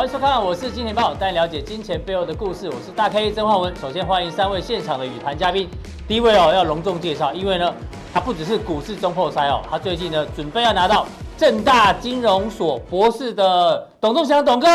[0.00, 2.66] 欢迎收看，我是金钱豹，带你了解金钱背后的故事。
[2.70, 3.70] 我是大 K 曾焕文。
[3.76, 5.68] 首先欢迎三位现场的语坛嘉宾。
[6.08, 7.70] 第一位哦，要隆重介绍，因为呢，
[8.10, 11.06] 他不只是股市中破塞哦，他最近呢准备要拿到
[11.36, 14.66] 正大金融所博士的董仲祥董哥，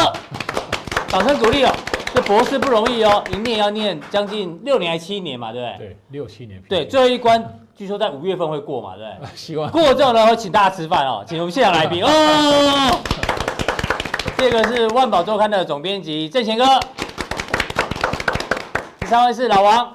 [1.08, 1.74] 掌声鼓励哦。
[2.14, 5.88] 这博士不容易哦，一念要念将近六年还七年嘛，对不对？
[5.88, 6.62] 对，六七年。
[6.70, 7.44] 对，最后一关
[7.76, 9.30] 据说在五月份会过嘛，对不对？
[9.36, 13.02] 希望过之后呢，会请大家吃饭哦，请我们现场来宾哦。
[14.38, 16.66] 这个是万宝周刊的总编辑郑贤哥，
[19.00, 19.94] 第三位是老王。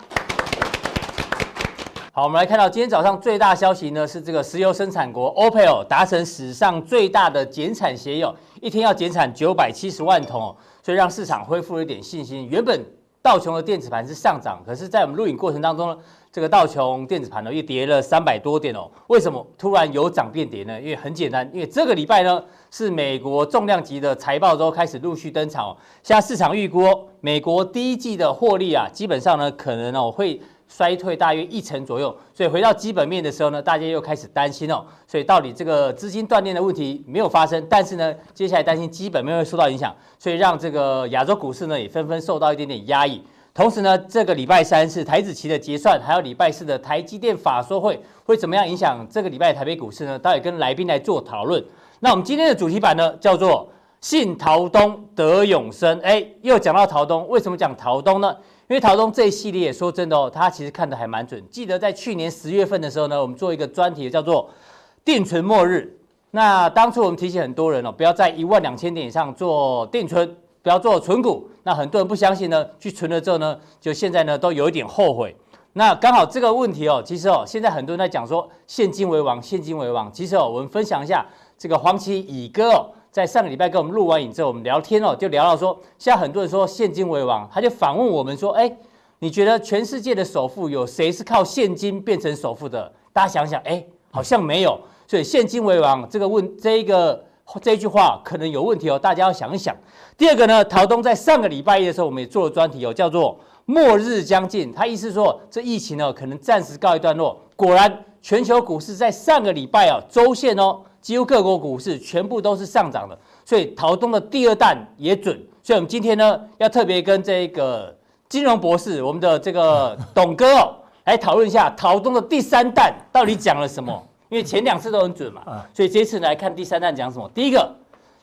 [2.10, 8.24] 好，我们来看到今天早上最大消息呢，是这个石油生产国 OPEC 达成史上最大的减产协议，
[8.62, 12.48] 一天要减产九百七十万桶，所以让市场恢复了一点信心。
[12.50, 12.82] 原本
[13.20, 15.98] 道琼的电子盘是上涨，可是，在我们录影过程当中呢，
[16.32, 18.90] 这个道琼电子盘呢又跌了三百多点哦。
[19.08, 20.80] 为什么突然由涨变跌呢？
[20.80, 25.76] 因为很简单，因为这个礼拜呢是美国重量级的财报都开始陆续登场哦。
[26.02, 26.82] 现在市场预估
[27.20, 32.16] 美国第一季的获利啊，基本上呢可能哦会衰退大约一成左右。
[32.32, 34.84] 所以回到基本面的时候呢，大家又开始担心哦。
[35.06, 39.94] 所以到底这个资金断裂的问题没有发生，但是呢，接下来担心基本面会受到影响。
[40.18, 43.20] 所以让这个亚洲股市呢也纷纷受到一点点压抑。
[43.52, 50.16] 同时呢，这个礼拜三是台子期的结算，还有礼拜四的台积电法说会，会怎么样影响这个礼拜台北股市呢？
[50.16, 51.62] 待会跟来宾来做讨论。
[52.02, 53.68] 那我们今天的主题版呢，叫做
[54.00, 56.00] “信陶东得永生”。
[56.02, 58.34] 哎，又讲到陶东，为什么讲陶东呢？
[58.68, 61.42] 因为陶东这一系列，说真的哦，他其实看得还蛮准。
[61.50, 64.48] 记得在去年十月份的时候呢，我们做一个专题，叫做
[65.04, 65.94] “定存末日”。
[66.32, 71.50] 那当初我们提醒很多人哦，不要在一万两千点以上做定存，不要做存股。
[71.64, 75.36] 那很多人不相信呢，去存了之后呢，就现在呢都有一点后悔。
[75.74, 80.10] 那刚好这个问题哦，其实哦，现在很多人在讲说现金为王，现金为王。
[80.12, 81.24] 其实哦，我们分享一下
[81.60, 88.74] 这个黄奇乙哥哦，在上个礼拜跟我们录完影之后，我们聊天哦，就聊到说，现在很多人说现金为王，他就反问我们说，哎，
[89.18, 92.90] 你觉得全世界的首富有谁是靠现金变成首富的？
[93.12, 94.80] 大家想想，哎，好像没有。
[95.06, 97.22] 所以现金为王这个问这一个
[97.60, 99.76] 这句话可能有问题哦，大家要想一想。
[100.16, 104.72] 第二个呢，陶东在上个礼拜一的时候，我们也做了专题哦，叫做“末日将近”。
[104.74, 107.38] 他意思说，这疫情呢可能暂时告一段落。
[107.54, 113.18] 果然，全球股市在上个礼拜啊，周线哦，几乎各国股市全部都是上涨的。
[113.44, 115.40] 所以陶东的第二弹也准。
[115.62, 117.94] 所以我们今天呢，要特别跟这个
[118.28, 120.74] 金融博士，我们的这个董哥哦，
[121.04, 124.06] 来讨论一下陶东的第三弹到底讲了什么。
[124.28, 125.42] 因为前两次都很准嘛，
[125.74, 127.28] 所以这次来看第三弹讲什么。
[127.34, 127.68] 第一个，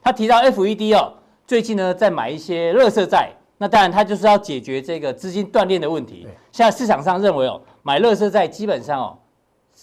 [0.01, 1.11] 他提到 FED 哦，
[1.45, 6.25] 最近呢在买一些垃圾债，那当然他就是要解决这个资金断裂的问题。
[6.53, 9.17] 现在市场上认为哦，买垃圾债基本上哦，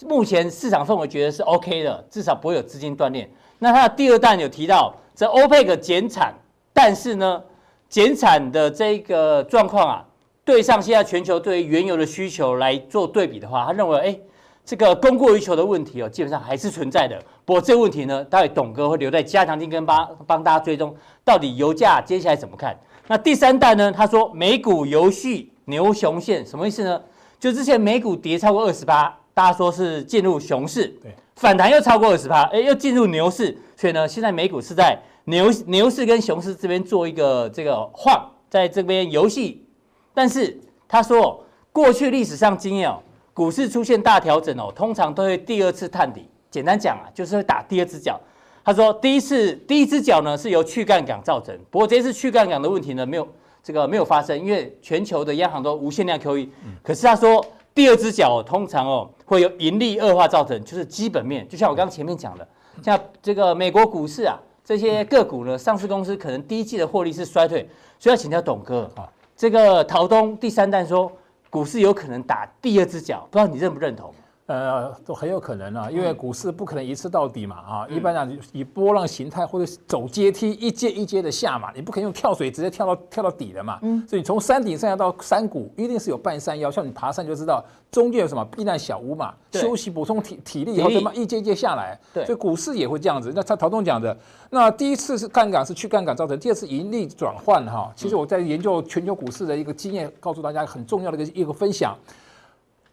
[0.03, 3.28] 目前市场氛围觉得是 OK 的，至少不会有资金断裂。
[3.59, 6.34] 那他的第二弹有提到这 OPEC 减产，
[6.72, 7.43] 但是呢，
[7.88, 10.04] 减产的这个状况啊，
[10.44, 14.19] 对上现在全球对于原油的需求来做对比的话，他认为哎。
[14.66, 17.22] 这个供过于求的问题哦，基本上还是存在的。
[17.44, 22.75] 不过这个问题呢，待会董哥会留在加强金跟帮帮大家追踪，到底油价接下来怎么看？
[23.06, 23.93] 那第三弹呢？
[23.93, 26.99] 他说美股犹系牛熊线，什么意思呢？
[27.38, 39.67] 就之前美股跌超过二十八，大家说是进入熊市，对，反弹又超过二十趴，哎，又进入牛市，所以呢，现在美股是在牛牛市跟熊市这边做一个这个晃，在这边游戏。
[40.15, 40.59] 但是
[40.89, 43.03] 他说，过去历史上经验哦。
[43.33, 46.28] 股市出现大调整哦，通常都会第二次探底。
[46.53, 48.21] 简单讲啊，就是会打第二只脚。
[48.65, 53.27] 他说，第一次第一只脚呢是由去杠杆造成，不过这次去杠杆的问题呢没有
[53.61, 56.49] 这个没有发生，因为全球的央行都无限量 QE。
[56.81, 62.47] 可是他说第二只脚通常哦会有盈利恶化造成，就是基本面，就像我刚刚前面讲的，
[62.82, 67.68] 像这个美国股市啊这些个股呢，上市公司可能第一季的获利是衰退，
[67.98, 71.10] 所以要请教董哥啊，这个陶东第三弹说。
[71.50, 74.12] 股市有可能打第二只脚，不知道你认不认同？
[74.46, 83.78] 呃，都很有可能啊，因为股市不可能一次到底嘛啊，一般讲以波浪形态或者走阶梯，一阶一阶的下嘛，你不可能用跳水直接跳到跳到底的嘛。
[83.80, 91.98] 嗯，所以你从山顶上要到山谷，一定是有半山腰，像你爬山就知道，中间有什么避难小屋嘛，休息补充体体力以后，怎么一阶一阶下来？
[92.12, 93.32] 对，所以股市也会这样子。
[93.34, 94.14] 那他陶东讲的，
[94.50, 97.91] 那第一次是杠杆是去杠杆造成，第二次盈利转换哈。
[97.96, 101.96] 其实我在研究全球股市的一个经验，告诉大家很重要的一个一个分享。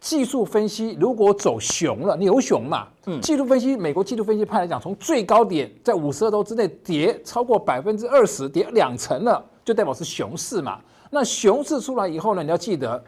[0.01, 10.79] 技术分析如果走熊了，牛熊嘛，嗯，技术分析，美国技术分析派来讲，从最高点在五十二周之内跌超过百分之二十，跌两成了，就代表是熊市嘛。
[11.11, 13.01] 那熊市出来以后呢，你要记得，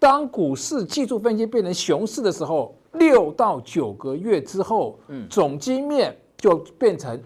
[0.00, 7.18] 当股市技术分析变成熊市的时候，六到九个月之后，嗯，总经面就变成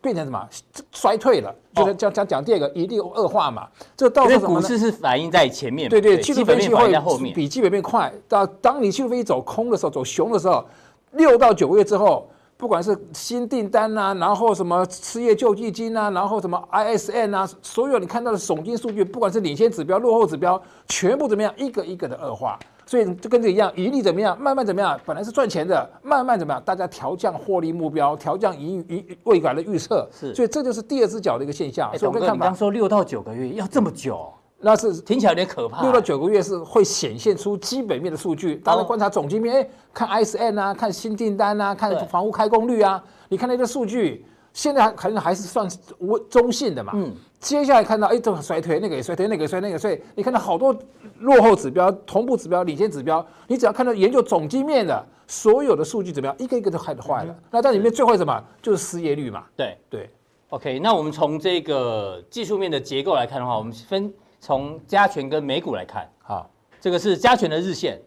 [0.00, 0.48] 变成什么？
[0.92, 8.12] 衰退了，就是讲讲讲第二个一定恶化嘛，这到时候股市是反映在前面，对对，技术分析会后面比基本面快。
[8.28, 10.64] 到当你技术分析走空的时候，走熊的时候，
[11.12, 22.58] 六到九个月之后，不管是新订单呐、啊，然后什么失业救济金啊，然后什么 ISN 啊，所有你看到的耸经数据，不管是领先指标、落后指标，全部怎么样，一个一个的恶化。
[22.86, 24.40] 所以就跟这一样，盈利怎么样？
[24.40, 24.98] 慢慢怎么样？
[25.04, 26.62] 本来是赚钱的，慢慢怎么样？
[26.64, 30.08] 大家调降获利目标，调降盈余未来的预测。
[30.12, 31.90] 是，所以这就是第二只脚的一个现象。
[31.90, 35.82] 欸、所以我刚刚说六到九个月要这么久，那是听起来有点可怕。
[35.82, 44.24] 六到九个月是会显现出基本面的数据，当然观察总经面，哎，看 ISM 啊，看新订单啊，看房屋开工率啊，你看那个数据。
[44.56, 45.68] 现在可能还是算
[45.98, 50.74] 稳中性的嘛，嗯，接下来看到哎，这个衰退，那个也衰退，那个也衰，那个衰，你看到好多
[51.18, 57.32] 落后指标、同步指标、领先指标，你只要看到研究总经面的所有的数据怎么样，一个一个都开始坏了。
[57.34, 58.42] 嗯、那在里面最坏什么？
[58.62, 59.44] 就是失业率嘛。
[59.54, 60.10] 对对
[60.48, 64.10] ，OK，那我们从这个技术面的结构来看的话，我们分
[64.40, 66.50] 从加权跟美股来看，好，
[66.80, 68.00] 这个是加权的日线。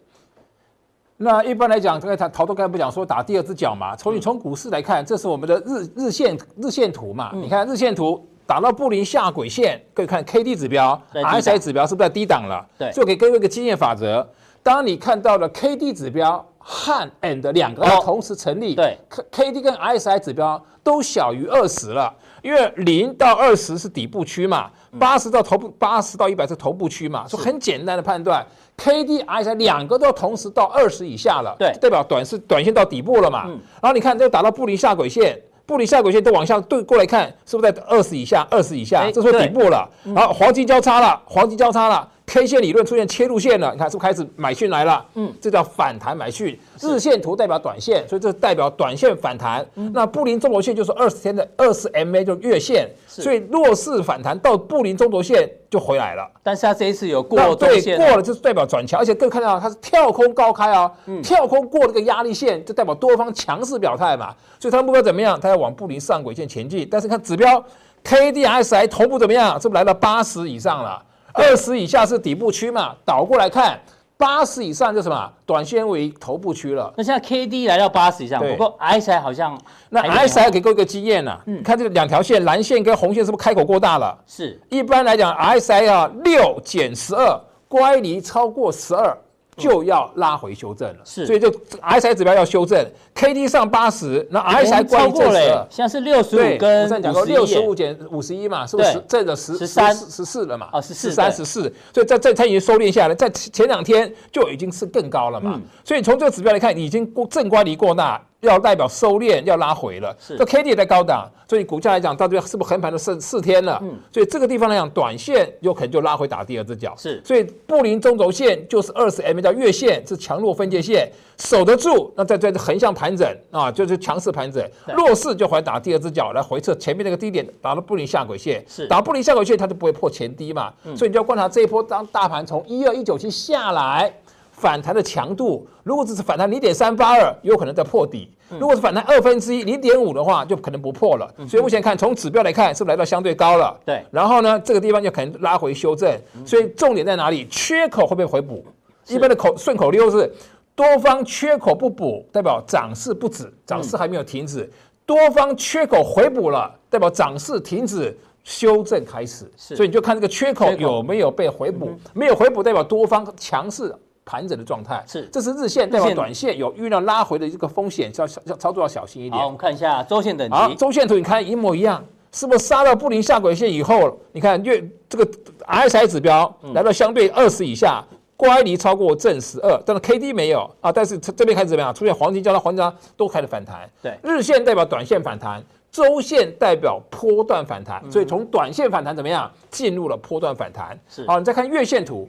[1.22, 3.94] 那一般来讲，这个陶陶总刚才不讲说打第二只脚嘛？
[3.94, 7.30] 从你从股市来看，这是我们的日日线日线图嘛？
[7.34, 12.66] 嗯、你看日线图打到布林下轨线，可以看 K D 指标，RSI 指标是不是在低档了？
[12.78, 14.26] 对，就给各位一个经验法则：
[14.62, 18.96] 当你看到了 K D 指标和 and 两个同时成立，对
[19.30, 22.10] ，K D 跟 RSI 指标都小于二十了，
[22.42, 28.44] 因为零到二十是底部区嘛，八十到头部八十到一百是头部区嘛，所以很简单的判断。
[28.76, 33.44] K D R S I 两个都同时到二十以下了，对，代表短是短线到底部了嘛。
[33.46, 38.46] 嗯、然后你看，这打到布林下轨线，布林下轨线都往下对过来看，是不是在二十以下？
[38.50, 39.88] 二十以下，这是底部了。
[40.02, 42.08] 然后黄金交叉了，黄金交叉了。
[42.30, 45.04] K 线理论出现切入线了，你看是不是开始买讯来了？
[45.14, 46.56] 嗯，这叫反弹买讯。
[46.80, 49.66] 日线图代表短线，所以这代表短线反弹。
[49.74, 56.24] 嗯、那布林中轴线就是二十天的二十 MA 就月线，所以弱势反弹到布林中轴线就回来了。
[56.40, 64.32] 但是它这一次有过对，过了就是代表转强，而且各位看到它是跳空高开啊，嗯、跳空过了个压力线，就代表多方强势表态嘛。
[64.60, 65.36] 所以它的目标怎么样？
[65.40, 66.86] 它要往布林上轨线前进。
[66.88, 67.60] 但是看指标
[68.04, 69.60] KDSI 头部怎么样？
[69.60, 71.02] 是不是来到八十以上了？
[71.40, 72.94] 二十以下是底部区嘛？
[73.04, 73.80] 倒过来看，
[74.16, 75.32] 八十以上就什么？
[75.46, 76.92] 短线为头部区了。
[76.96, 79.58] 那现在 K D 来到八十以上，不过 RSI 好像
[79.88, 81.40] 那 RSI 给各位一个经验啊。
[81.46, 84.16] 嗯，看这个两条线，蓝线跟红线是不是开口过大了？
[84.26, 84.60] 是。
[84.68, 89.16] 一般来讲，RSI 啊六减十二，乖离超过十二。
[89.60, 92.84] 就要拉回修正了，是，所以就 RSI 指标要修正
[93.14, 96.88] ，K D 上八十，那 RSI 超过了，现在是六十五跟
[97.26, 99.94] 六十五减五十一嘛，是不是正的十十三。
[99.94, 100.68] 十四了嘛？
[100.72, 101.62] 啊，十四三十四，
[101.92, 108.20] 所以在在它已经收敛下来，在前两天就已经是更高了嘛，所以从这个指标来看，已经过正乖离过大。
[108.40, 110.16] 要代表收敛，要拉回了。
[110.18, 113.78] 是，这 K D 也在高档，所以股价来讲，到这边是不是横盘了四四天了？
[113.82, 116.94] 嗯，所以这个地方来讲，短线有可能就拉回打第二只脚。
[116.96, 124.66] 是，所以布林中轴线就是二十 MA 叫月线，是强弱分界线，守得住，那在在横向盘整啊，就是强势盘整。
[124.96, 128.64] 弱势就回来打第二只脚来回撤前面那个低点，打到布林下轨线。
[128.66, 130.72] 是，打布林下轨线，它就不会破前低嘛。
[130.84, 134.12] 嗯，所以你就要观察这一波，当大盘从一二一九七下来。
[134.60, 141.26] 反弹的强度，如果只是反弹零点三八二，有可能在破底；如果是反弹二分之一零点五的话，就可能不破了。
[141.48, 143.74] 所以目前看，从指标来看，是不是来到相对高了？
[143.86, 144.04] 对。
[144.10, 146.14] 然后呢，这个地方就可能拉回修正。
[146.44, 147.46] 所以重点在哪里？
[147.48, 148.62] 缺口会不会回补？
[149.08, 150.30] 一般的口顺口溜是：
[150.74, 154.68] 多方缺口不补，代表涨势不止，涨势还没有停止；
[155.06, 158.14] 多方缺口回补了，代表涨势停止，
[158.44, 159.50] 修正开始。
[159.56, 163.94] 所以你就看这个缺口有没有被回补，没有回补，代表多方强势。
[164.30, 169.36] 盘整的状态是，这是日线，代表短线有预料拉回的这个风险，要要操作要小心一点。
[169.36, 170.54] 好，我们看一下周线等级。
[170.54, 175.28] 好，周线图你看一模一样，是不是杀到布林下轨线以后，你看月这个
[175.66, 178.04] RSI 指标来到相对二十以下，
[178.36, 181.92] 乖离超过正十二，但是 K D 没有啊，但是这边开始怎么样？
[181.92, 183.90] 出现黄金交叉、黄金交叉都开始反弹。
[184.00, 185.60] 对，日线代表短线反弹，
[185.90, 189.50] 周线代表波段反弹，所以从短线反弹怎么样？
[189.72, 190.96] 进入了波段反弹。
[191.08, 192.28] 是，好，你再看月线图，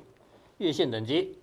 [0.58, 1.38] 月线等级。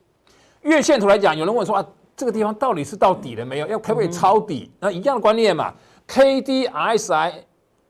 [0.63, 1.87] 月线图来讲，有人问说啊，
[2.17, 3.67] 这个地方到底是到底了没有？
[3.67, 4.71] 要可不可以抄底？
[4.81, 5.73] 那一样的观念嘛
[6.07, 7.45] ，K D S I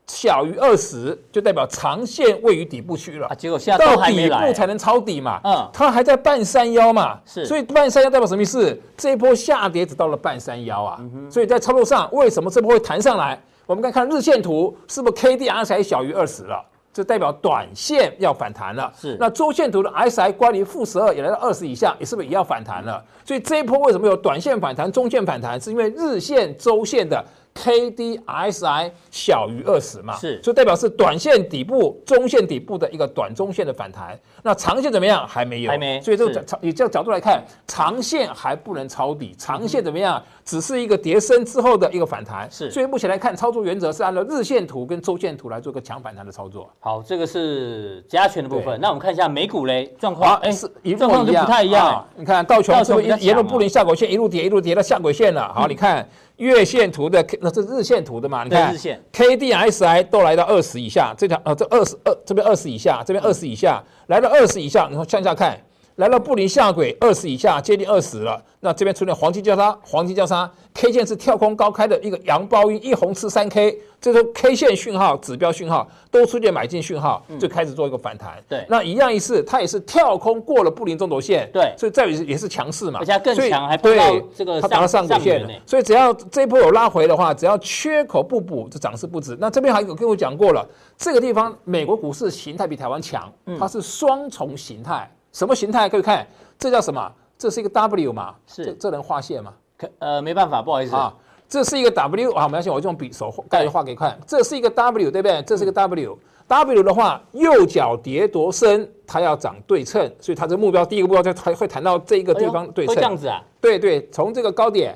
[0.07, 3.27] 小于二十，就代表长线位于底部区了。
[3.27, 5.39] 啊，结果现在到底部才能抄底嘛。
[5.43, 7.19] 嗯，它还在半山腰嘛。
[7.25, 8.79] 是，所以半山腰代表什么意思？
[8.97, 10.99] 这一波下跌只到了半山腰啊。
[11.29, 13.39] 所以在操作上，为什么这波会弹上来？
[13.65, 16.59] 我们看看日线图，是不是 K D S I 小于二十了？
[16.99, 19.15] 这代表短线要反弹了，是。
[19.17, 23.01] 那周线图的 RSI 乖离负十二也来到二十以下，也是不是也要反弹了？
[23.23, 25.57] 所以这一波为什么有短线反弹、中线反弹？
[25.61, 27.23] 是因为日线、周线的
[27.61, 34.17] K D S I 小于二十嘛，是，所以代表是短线底部、中线底部的一个短中线的反弹。
[34.41, 35.27] 那长线怎么样？
[35.27, 35.99] 还没有，还没。
[36.01, 40.23] 所以这个长以这个角度来看，长线还不能抄底，长线怎么样？
[40.45, 42.49] 只是一个跌升之后的一个反弹。
[42.49, 46.71] 是，所以目前来看，操作原则是按照日线图跟周线图来做个强反弹的操作。
[46.79, 48.79] 好，这个是加权的部分。
[48.79, 52.07] 那我们看一下美股嘞状况，哎，是一状况就不太一样。
[52.15, 55.53] 你看道琼是不是沿着布林下轨线一路跌一路跌到下轨线了？
[55.53, 56.07] 好，你看。
[56.39, 58.43] 月线图的 K，那是日线图的嘛？
[58.43, 65.59] 你看，日线 K D S I 都来到二十以下，这条呃，这二十二这边二十以下，这边二十以下，来到二十以下，然后向下看，
[65.99, 68.41] 来到布林下轨二十以下，接近二十了。
[68.61, 78.41] 那这边出现黄金交叉，黄金交叉，K 线是跳空高开的一个阳包阴，一红吃三 K，这时候 K 线讯号、指标讯号都出现买进讯号，就开始做一个反弹。
[78.47, 89.37] 对，那一样一次，它也是跳空过了布林中轴线，对，所以在于也是强势嘛，而且更强，还对这个它达到上轨线了，所以只要这一波有拉回的话，只要缺口不补，这涨势不止。
[89.37, 90.65] 那这边还有跟我讲过了，
[90.97, 93.29] 这个地方美国股市形态比台湾强，
[93.59, 95.87] 它是双重形态，什么形态？
[95.87, 97.11] 各位看，这叫什么？
[97.37, 98.35] 这是一个 W 嘛？
[98.47, 99.53] 是这这能画线吗？
[99.77, 101.13] 可呃没办法，不好意思啊。
[101.47, 104.19] 这是一个 W 啊，没关系，我用笔手盖画给你看。
[104.27, 105.41] 这是一个 W，对不对？
[105.43, 106.19] 这是一个 W。
[106.21, 112.93] 嗯、W 的话，右脚叠多深，它要长对称，所以它这个目标第一个目标就会会谈到这一个地方对称。
[112.93, 113.41] 会这样子啊？
[113.59, 114.95] 对对，从这个高点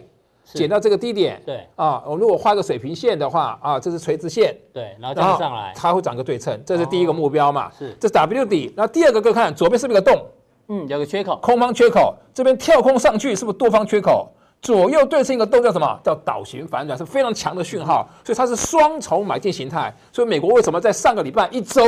[0.53, 1.41] 减到这个低点。
[1.45, 4.55] 对啊，我如果画个水平线的话啊，这是垂直线。
[4.73, 7.67] 对，然后这样上来，它会涨个对称，这是第一个目标嘛？
[7.67, 8.73] 哦、是，这是 W 底。
[8.75, 10.25] 那第二个各位看，左边是不是一个洞？
[10.67, 14.29] 嗯，有个缺口，空方缺口，这边跳空上去是不是多方缺口？
[14.61, 15.99] 左右对称一个洞叫什么？
[16.03, 19.93] 叫倒型反转，是非常强的讯号，所以它是双重买进形态。
[20.11, 21.83] 所以美国为什么在上个礼拜一周？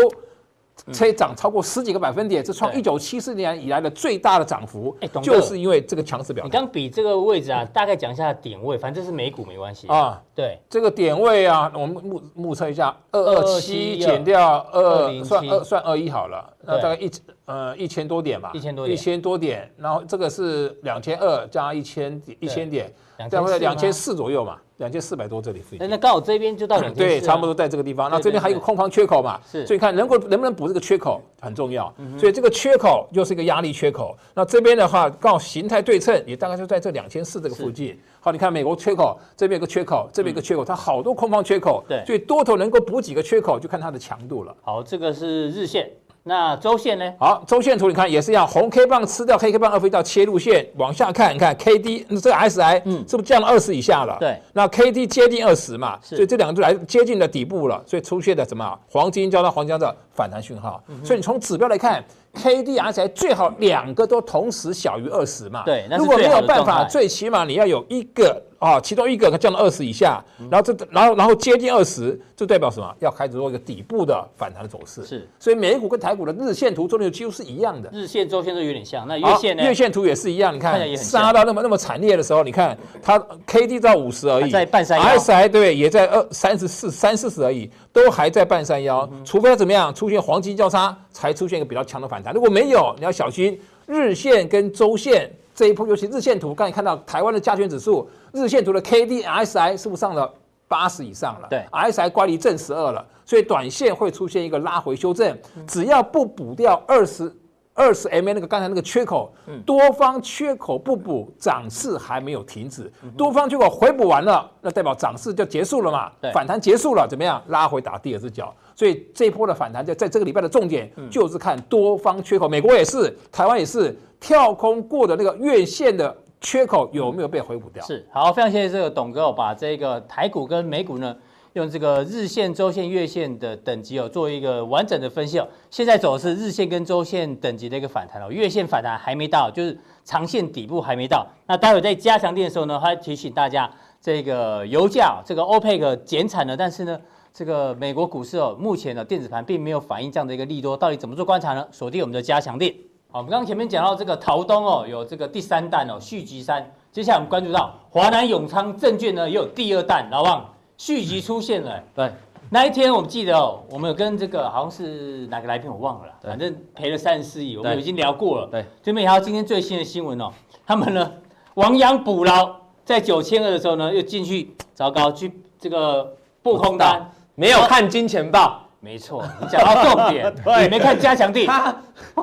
[0.98, 6.50] 可以涨超过十几个百分点，这创一九七四年以来的最大的涨幅，就是因为这个强势表现。
[6.50, 10.22] 你刚比这个位置啊，大概讲一下点位，反正是美股没关系啊。
[10.36, 17.10] 对，这个点位啊，我们目目测一下，二二七减掉二，算二算二一好了，那大概一
[17.46, 22.94] 呃一千多点吧，一千多点，一千多点，然后这个是两千二加一千一千点，
[23.30, 24.58] 这样会两千四左右嘛。
[24.78, 28.12] 两千四百多这里附近，那刚好这边就到两千四，对，差不多在这个地方。
[28.12, 31.94] 那这边还有一个空方缺口嘛，是，所以看能够能不能补这个缺口很重要。
[32.18, 34.18] 所以这个缺口又是一个压力缺口。
[34.34, 37.98] 那这边的话，刚好形态对称，也大概就在这两千四这个附近。
[38.20, 41.82] 好，你看美国缺口，这边有个缺口，这边有个缺口，它好多空方缺口。
[41.88, 44.54] 对，所以多头能够补几个缺口，就看它的强度了。
[44.62, 45.90] 好，这个是日线。
[46.28, 47.14] 那周线呢？
[47.20, 54.18] 好，周线图你看也是一样，红 K 棒吃掉黑 K 棒二飞到切入线，往下看，你看 K D 这个 S I 嗯是不是降到二十以下了？
[54.20, 60.84] 对，那 K D 接近二十嘛，所以这两个就来接近了底部了，所以出现了什么黄金交叉黄金交叉反弹讯号。
[60.88, 62.04] 嗯、所以你从指标来看
[62.36, 65.64] ，K D S I 最好两个都同时小于二十嘛。
[65.66, 68.42] 对，如果没有办法，最起码你要有一个。
[68.58, 72.96] 啊，其中一个它降到二十以下，然后这然后然后接近二十，就代表什么？
[73.00, 75.06] 要开始做一个底部的反弹的走势。
[75.06, 77.92] 是，所以美股跟台股的日线图、周线图几乎是一样的。
[77.94, 79.06] 日线、周线都有点像。
[79.08, 79.62] 那月线呢？
[79.62, 80.56] 月线图也是一样。
[80.56, 85.06] 你看，杀到那么那么惨烈的时候，你看它 K D 到五十而已，在半山腰。
[85.06, 89.08] S I 对，也在二三十四、三四十而已，都还在半山腰。
[89.24, 92.34] 除非它怎么样出现黄金交叉，才出现一个比较强的反弹。
[92.34, 95.32] 如果没有，你要小心日线跟周线。
[95.56, 100.30] 这一波，尤其日线图，刚才看到台湾的加权指数，日线图的 K D S I 是不是上了
[100.68, 101.48] 八十以上了？
[101.50, 107.34] 对，S I 乖离正十二了，所以短线会出现一个拉回修正，只要不补掉二十
[107.74, 109.34] 二十 MA 那个刚才那个缺口，
[109.66, 116.12] 多方缺口不补，涨势还没有停止，多方缺口回补完了，那代表涨势就结束了嘛？
[116.34, 117.42] 反弹结束了，怎么样？
[117.48, 123.98] 拉回打第二只脚，所以这一波的反弹就在这个礼拜的重点就是看多方缺口，美国也是，台湾也是。
[124.18, 127.86] 跳空过的那个月线的缺口有没有被回补掉？
[127.86, 131.16] 是，好，非常谢谢这个董哥把这个台股跟美股呢，
[131.54, 135.48] 用这个日线、周线、月线的等级哦，做一个完整的分析哦。
[135.70, 141.28] 现在走的是日线跟周线等级的一个反弹哦，月线反弹还没到，就是长线底部还没到。
[141.46, 143.70] 那待会在加强錠的时候呢，还提醒大家，
[144.02, 147.00] 这个油价这个 OPEC 减产了，但是呢，
[147.36, 151.68] 这个美国股市哦，目前的电子盘并没有反映这样的一个利多，到底怎么做观察呢？
[151.70, 152.74] 锁定我们的加强錠。
[153.12, 156.66] 我们刚刚前面讲到这个陶东哦，有这个第三弹哦，续集三。
[156.94, 161.84] 接下来我们关注到华南永昌证券呢，也有第二弹，老王续集出现了。
[161.94, 162.10] 对，
[162.50, 168.48] 那一天我们记得哦，我们有跟这个好像是哪个来宾我忘了，反正赔了三十四亿，我们已经聊过了。
[168.48, 170.32] 对，对面还有今天最新的新闻哦，
[170.66, 171.12] 他们呢
[171.56, 178.62] 亡羊补牢，在九千二的时候呢又进去，糟糕，去这个布空单，没有看金钱豹。
[178.80, 180.64] 没错，你讲到重点， 对。
[180.64, 181.76] 你没看加强地，他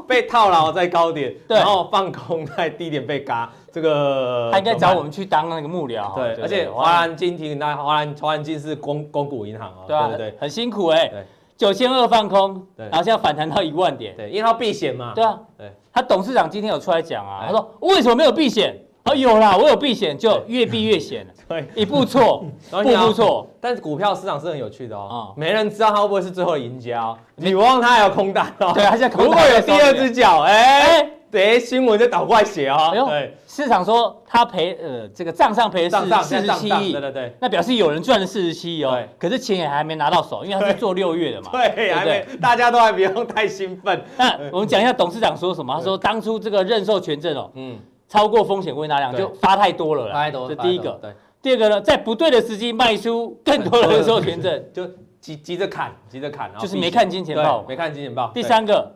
[0.06, 1.56] 被套牢在高点，对。
[1.56, 6.14] 然后放空在低点被嘎，这个他应该找我们去当那个幕僚。
[6.14, 11.10] 对，而且华南金庭，那华南华南金是公公股银行哦，对对对，很辛苦哎，
[11.56, 18.78] 九千二放空，然后现在反弹到一万点，对，因为他避险嘛，对啊，对，他董事长今天有出来讲啊，他说为什么没有避险？
[19.04, 23.48] 哦，有啦，我有避险，就越避越险， 对，一步错， 步步错。
[23.60, 27.12] 但是股票市场是很有趣的哦，没人知道他会不会是最后的赢家。
[27.34, 32.92] 你忘他还有空单哦， 对，他现在如果有第二只脚，哎，对，新闻就倒过来写哦。
[33.08, 38.96] 对，市场说他赔，呃，这个账上赔四四十七亿，对对对，那表示有人赚了四十七亿哦。
[39.18, 41.50] 可是钱也还没拿到手，因为他是做六月的嘛。
[41.50, 44.00] 对，还没，大家都还不用太兴奋。
[44.16, 45.74] 那我们讲一下董事长说什么？
[45.74, 47.76] 他说当初这个认授权证哦，嗯。
[48.12, 50.90] 超过风险未纳量就发太多了啦，发太多，这第一个。
[51.00, 54.86] 对，第二个呢，在不对的时机卖出更多的认授权证，就
[55.18, 58.30] 急急着砍，急着砍，就是没看金钱报，没看金钱报。
[58.34, 58.92] 第三个，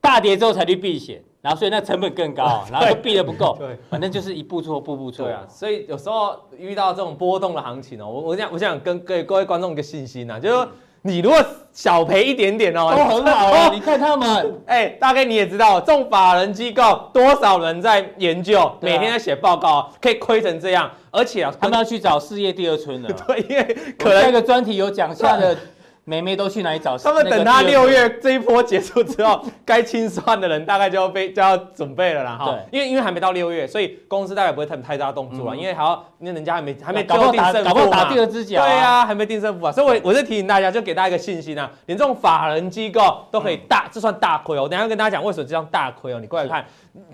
[0.00, 5.26] 大跌之后才去避险，然后所以那成本更高， 然后就避的不够，对，反正就是一步错，步步错。
[5.26, 10.68] 对啊，所以有时候遇到这种波动的行情哦，我我想我想跟各位各位观众一个信心呐，就是说。
[11.02, 11.42] 你如果
[11.72, 13.70] 小赔一点点哦，都很好哦。
[13.72, 23.08] 你看他们，哎，大概你也知道，这种法人机构多少人在研究，每天在写报告，可以亏成这样，而且啊，他们要去找事业第二春了。
[23.26, 25.56] 对，因为可能那个专题有讲下的。
[26.04, 26.96] 妹妹都去哪里找？
[26.98, 32.46] 他们等他六月这一波结束之后，该清算的人大概就要被就要准备了啦哈。
[32.46, 37.62] 对，因为因为还没到六月，所以公司大概不会太太大动作了，因为还要因为人家还没还没搞不定胜。
[37.62, 38.60] 搞不好打第二只脚。
[38.64, 44.62] 对呀，还没定胜负啊，所以我我是提醒大家，就给大家一个信心啊，连这种法人机构都可以大，这算大亏哦。
[44.62, 46.64] 我等下跟大家讲为什么这样大亏哦，你过来看。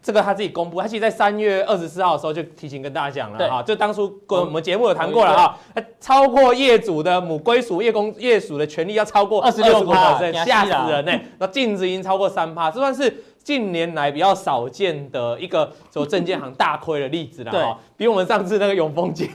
[0.02, 5.58] 这个他自己公布，他其实在三月二十四号的时候就提前跟大家讲了哈，就当初跟我们节目有谈过了哈，
[6.00, 11.12] 超过业主的母归属业公业主的权利要超过二十六趴，吓死人呢！
[11.38, 13.24] 那净值已经超过三趴，这算是。
[13.46, 19.28] 近年来比较少见的一个说证券行大亏的例子了哈，比我们上次那个永丰金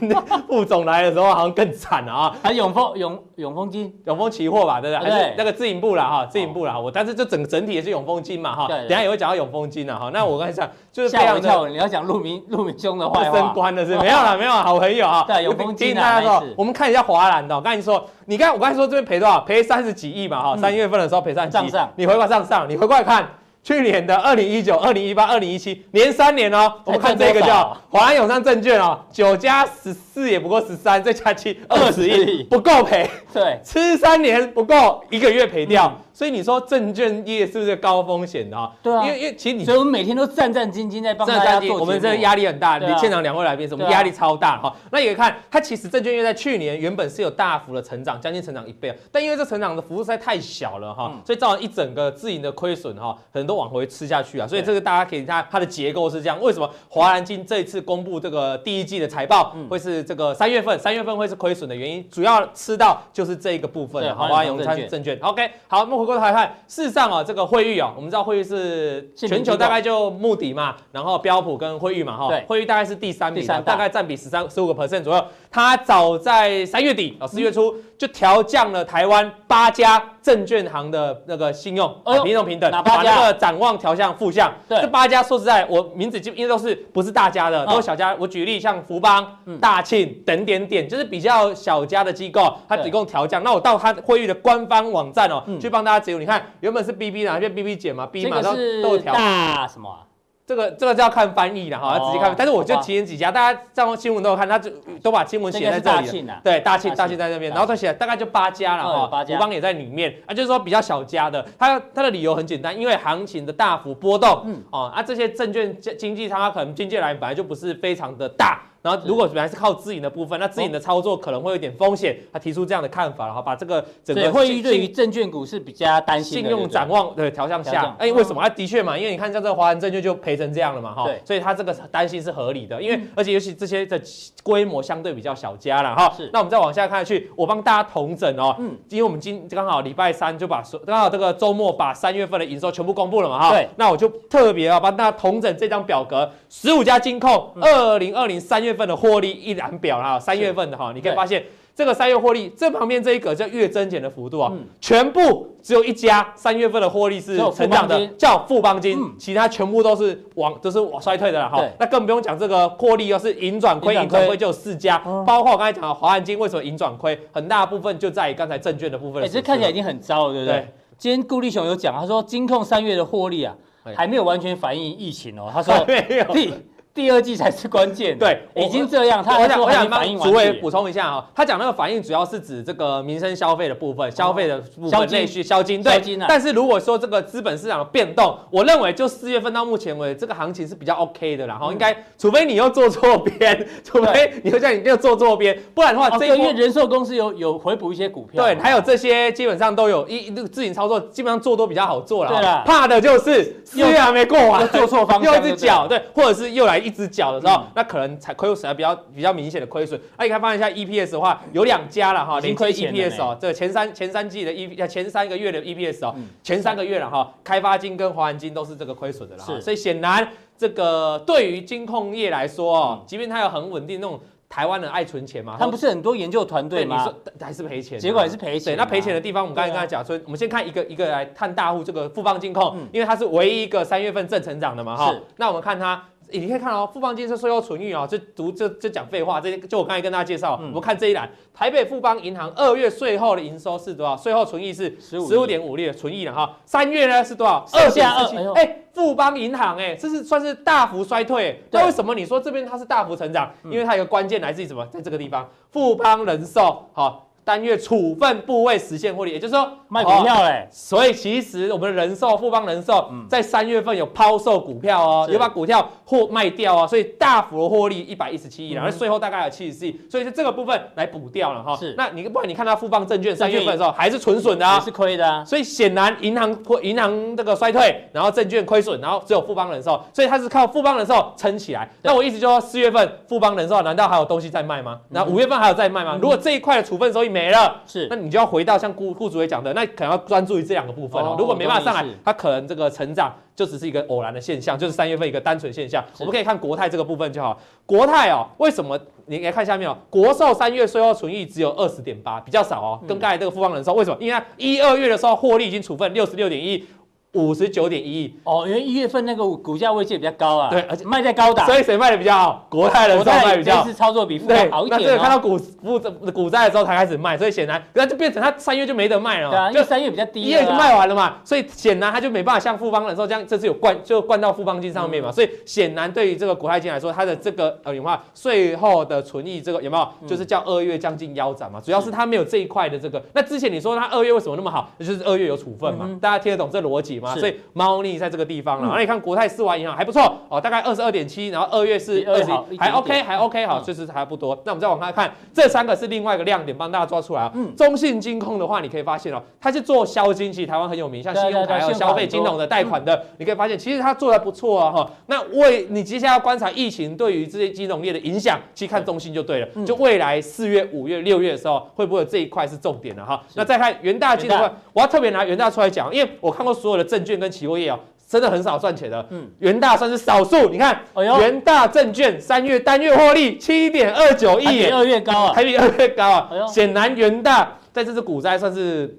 [0.46, 2.36] 副总来的时候好像更惨了啊！
[2.42, 5.10] 还永丰永永丰金永丰期货吧，对不对？
[5.10, 6.78] 还是那个自营部了哈，自营部了。
[6.78, 10.10] 我但是这整整体也是永丰金嘛哈，等下也会讲到永丰金了哈。
[10.12, 15.24] 那我刚才讲就是吓我一跳，你要讲陆明陆明兄的话，升官的是没有了 没有好朋友啊。
[15.26, 16.20] 对永丰金啊，
[16.54, 19.40] 我们看一下华兰的，我刚才说，你看我刚才说这边赔多少？
[19.40, 23.26] 赔三十几亿嘛哈，三月份的时候赔三十几亿，你回过上上，你回过来看。
[23.64, 26.72] 去年的二零一九、二零一八、二零一七，连三年哦。
[26.84, 33.08] 我们看这个叫华安永商证券哦，九加十四也不过十三，再加七 二十亿，不够赔。
[33.32, 35.96] 对，吃三年不够一个月赔掉。
[36.12, 38.72] 所以你说证券业是不是高风险的哈？
[38.82, 41.78] 对啊，因为因为其实你，所以我们每天都战战兢兢在帮大家做。
[41.78, 44.74] 我们这个压力很大，你现场两位来宾，我们压力超大哈。
[44.90, 54.46] 那也看它其实证券业在去年原本是有大幅的成长，将近成长一倍，但因为这成长的幅度实在太小了哈，所以造成一整个自营的亏损哈，很多往回吃下去啊。
[54.46, 56.40] 所以这个大家可以看它的结构是这样。
[56.40, 60.78] 为什么华南金这一次公布这个第一季的财报会是这个三月份？
[60.78, 64.02] 三月份会是亏损的原因，主要吃到就是这一个部分。
[64.14, 65.18] 华安永昌证券。
[65.22, 66.54] OK，好，我们回过头来看。
[66.66, 75.24] 事实上啊，这个汇率啊，我们知道汇率是全球大概就穆迪嘛，然后标普跟汇率嘛，哈，汇率大概是第三名，大概占比十三十五个 percent 左右。
[75.50, 81.88] 它早在三月底啊，四月初就调降了台湾八家证券行的那个信用
[82.24, 84.52] 评重评等，把那个展望调向负向。
[84.68, 88.12] 对，这八家说实在，我名字就因为都是不是大家的，都是小家。
[88.18, 89.24] 我举例像福邦、
[89.60, 93.40] 大庆等点点，就是比较小家的机构，它提供调降。
[93.44, 96.18] 那我到它会议的官方网站哦，去帮大家解读。
[96.18, 96.44] 你看。
[96.58, 99.96] 原本是 BB 哪，变 BB 减嘛，B 嘛，都都调大什么？
[100.46, 102.34] 这个这个就要看翻译了哈，要仔细看。
[102.36, 104.70] 但是我就提前几家，大家上新闻都有看，他就
[105.02, 106.26] 都把新闻写在这里。
[106.42, 111.46] 对，大庆大庆在那边，然后他写大概就八家了哈，吴邦也在里面啊，就是说比较小家的。
[111.58, 118.62] 他他的理由很简单，因为行情的大幅波动，嗯哦啊，这些证券经济它可能经济来源本来就不是非常的大。
[118.82, 122.16] 然后，如果本来是靠自营的部分，那自营的操作可能会有点风险。
[122.32, 127.94] 他提出这样的看法，然后把这个整个会议对于证券股是比较担心信用展望对调向下。
[127.98, 128.42] 哎，为什么？
[128.42, 131.04] 啊，的确嘛，因为你看像这个华人证券就赔成这样了嘛，哈。
[131.04, 131.22] 对。
[131.24, 134.00] 所以他这个担心是合理的，因为而且尤其这些的
[134.42, 136.12] 规模相对比较小家了，哈。
[136.16, 136.28] 是。
[136.32, 138.56] 那我们再往下看下去，我帮大家统整哦。
[138.58, 138.76] 嗯。
[138.88, 143.50] 因为我们今刚好礼拜三就把刚好这个周末把三月份的营收全部公布了嘛，哈。
[143.50, 143.68] 对。
[143.76, 149.52] 那我就特别啊帮大家统整这张表格，十五家金控二零二零三月份的获利一。
[149.52, 161.62] 一览表啦，三月份的哈，你可以发现这个三月获利，这旁边这一个叫月增减的幅度啊，全部只有一家三月份的获利是成长的，叫富邦金，其他全部都是往都是往衰退的了哈。
[161.78, 169.22] 那更不用讲这个获利，要是盈转亏，盈转亏就有四家，包括我刚才讲的华安金为什么盈转亏，很大部分就在于刚才证券的部分。
[169.22, 170.66] 哎，这看起来已经很糟了，对不对？
[170.96, 173.54] 今天顾立雄有讲，他说金控三月的获利啊，
[173.94, 175.50] 还没有完全反映疫情哦。
[175.52, 176.62] 他说没有。
[176.94, 178.18] 第二季才是关键。
[178.18, 185.82] 对，已经这样，他我想我想帮主委补充一下啊，他讲那个反应主要是指这个民生消费的部分，消费的部分内需消金。
[185.82, 202.30] 对，但是如果说这个资本市场的变动，我认为就四月份到目前为止，这个行情是比较 OK 的，然后应该除非你又做错边， 除非你又像你又做错边，不然的话，这个月人寿公司有有回补一些股票，对，还有这些基本上都有一那个自行操作，基本上做都比较好做了。
[202.30, 207.62] 对了，怕的就是四月还没过完，做错方向， 又一只脚，对，或者是又来一只脚的时候。
[207.74, 209.98] 那可能才亏损比较比较明显的亏损。
[210.18, 219.60] 那你看，发现一下 EPS 的话，有两家了哈，零亏 EPS 哦，这个前三前三季的 E 前三个月的 EPS 哦，前三个月了哈，开发金跟华安金都是这个亏损的了哈。
[219.60, 227.10] 所以显然这个对于金控业来说哦，即便它有很稳定那种台湾人爱存钱嘛，他们不是很多研究团队吗？
[227.40, 228.76] 还是赔钱，结果还是赔钱。
[228.76, 235.14] 那赔钱的地方，我们刚才跟他讲说，我们先看一个一个来看大户这个富邦金控，因为它是唯一一个三月份正成长的嘛哈。
[235.36, 236.02] 那我们看它。
[236.32, 239.40] 你可以看哦，富邦金是税后存益啊，就读这这讲废话。
[239.40, 244.16] 这些就我刚才跟大家介绍，嗯、我们看这一栏，台北富邦银行二月税后的营收是多少？
[244.16, 246.58] 税后存益是十五点五六存益了哈。
[246.64, 247.64] 三月呢是多少？
[247.72, 248.36] 二下二七。
[248.54, 251.62] 哎，富邦银行哎，这是算是大幅衰退。
[251.70, 253.50] 那对为什么你说这边它是大幅成长？
[253.64, 254.86] 因为它有个关键来自于什么？
[254.86, 257.28] 在这个地方，富邦人寿好。
[257.44, 260.68] 单月处分部位实现获利，也就是说卖股票嘞。
[260.70, 271.76] 所以其实我们的人寿富邦人寿在三月份有抛售股票哦，有把股票货卖掉哦，所以大幅的获利一百一十七亿，然后税后大概有七十四亿，所以是这个部分来补掉了哈。
[271.76, 275.44] 是，那你不然你看它富邦证券三月份的时候还是纯损的啊，是亏的啊。
[275.44, 281.88] 所以显然银行或银行这个衰退，然后证券亏损，然后只有富邦人寿，所以它是靠富邦人寿撑起来。
[282.02, 285.00] 那我意思就是说四月份富邦人寿难道还有东西在卖吗？
[285.08, 286.18] 那五月份还有在卖吗？
[286.20, 291.34] 如果这一块的处分收益没了，是，那你就要回到像顾顾主委讲的，那可能要专注于这两个部分哦。
[291.38, 296.04] 如果没办法上来，它可能这个成长就只是一个偶然的现象，就是三月份一个单纯现象。
[296.20, 297.58] 我们可以看国泰这个部分就好。
[297.86, 298.98] 国泰哦，为什么？
[299.26, 304.16] 你来看下面哦，国寿三月税后存益只有二十点八，比较少哦，跟刚才这个富邦人寿为什么？
[304.20, 306.84] 因为它一二月的时候获利已经处分六十六点一。
[307.32, 308.34] 五十九点一亿。
[308.44, 312.66] 哦，因为一月份那个股价位阶比较高啊，对，而且卖在高档，所以谁卖的比较好？
[312.68, 315.00] 国泰人寿卖比较好，这次操作比富邦好一点。
[315.00, 315.98] 那这个看到股股
[316.32, 319.50] 股灾的时候才开始卖，所以显然那就变成他三月就没得卖了。
[319.50, 330.28] 对啊，因为三月比较低，一月就卖完了嘛，所以显然他就没办法像富邦人寿这样，这次有灌就灌到富邦金上面嘛，所以显然对于这个国泰金来说，它的这个呃有没有税后的存益这个有没有？
[330.28, 333.22] 就是叫二月将近腰斩嘛，主要是它没有这一块的这个。
[333.32, 334.90] 那之前你说它二月为什么那么好？
[334.98, 337.34] 就是二月有处分嘛，大家听得懂这逻辑吗？
[337.36, 338.12] 所以猫腻。
[338.22, 344.56] 在这个地方了，然后你看国泰世华银行还不错哦，大概二十二点七，然后二月是二十，还 OK 还 OK 好，确实还不多。
[344.64, 347.52] 那我们再往下看，这三个是另外一个亮点，帮大家抓出来啊。
[347.76, 355.10] 中信金控的话，你可以发现哦，它是做消金，其实台湾很有名，像信用卡还有消费金融的贷款的，你可以发现其实它做的不错啊哈。
[355.26, 359.66] 那为你接下来要观察疫情对于这些金融业的影响，去看中信就对了。
[359.84, 363.42] 就未来四月、五月、六月的时候，会不会有这一块是重点的哈？
[363.56, 368.00] 那再看元大金的话，我要特别拿元大出来讲，因为我看过所有的证券跟期货业哦。
[368.28, 370.70] 真的很少赚钱的，嗯，元大算是少数。
[370.70, 376.50] 你看，元大证券三月单月获利七点二九亿，还比二月高啊，还比二月高啊。
[376.66, 379.18] 显然元大在这次股灾算是。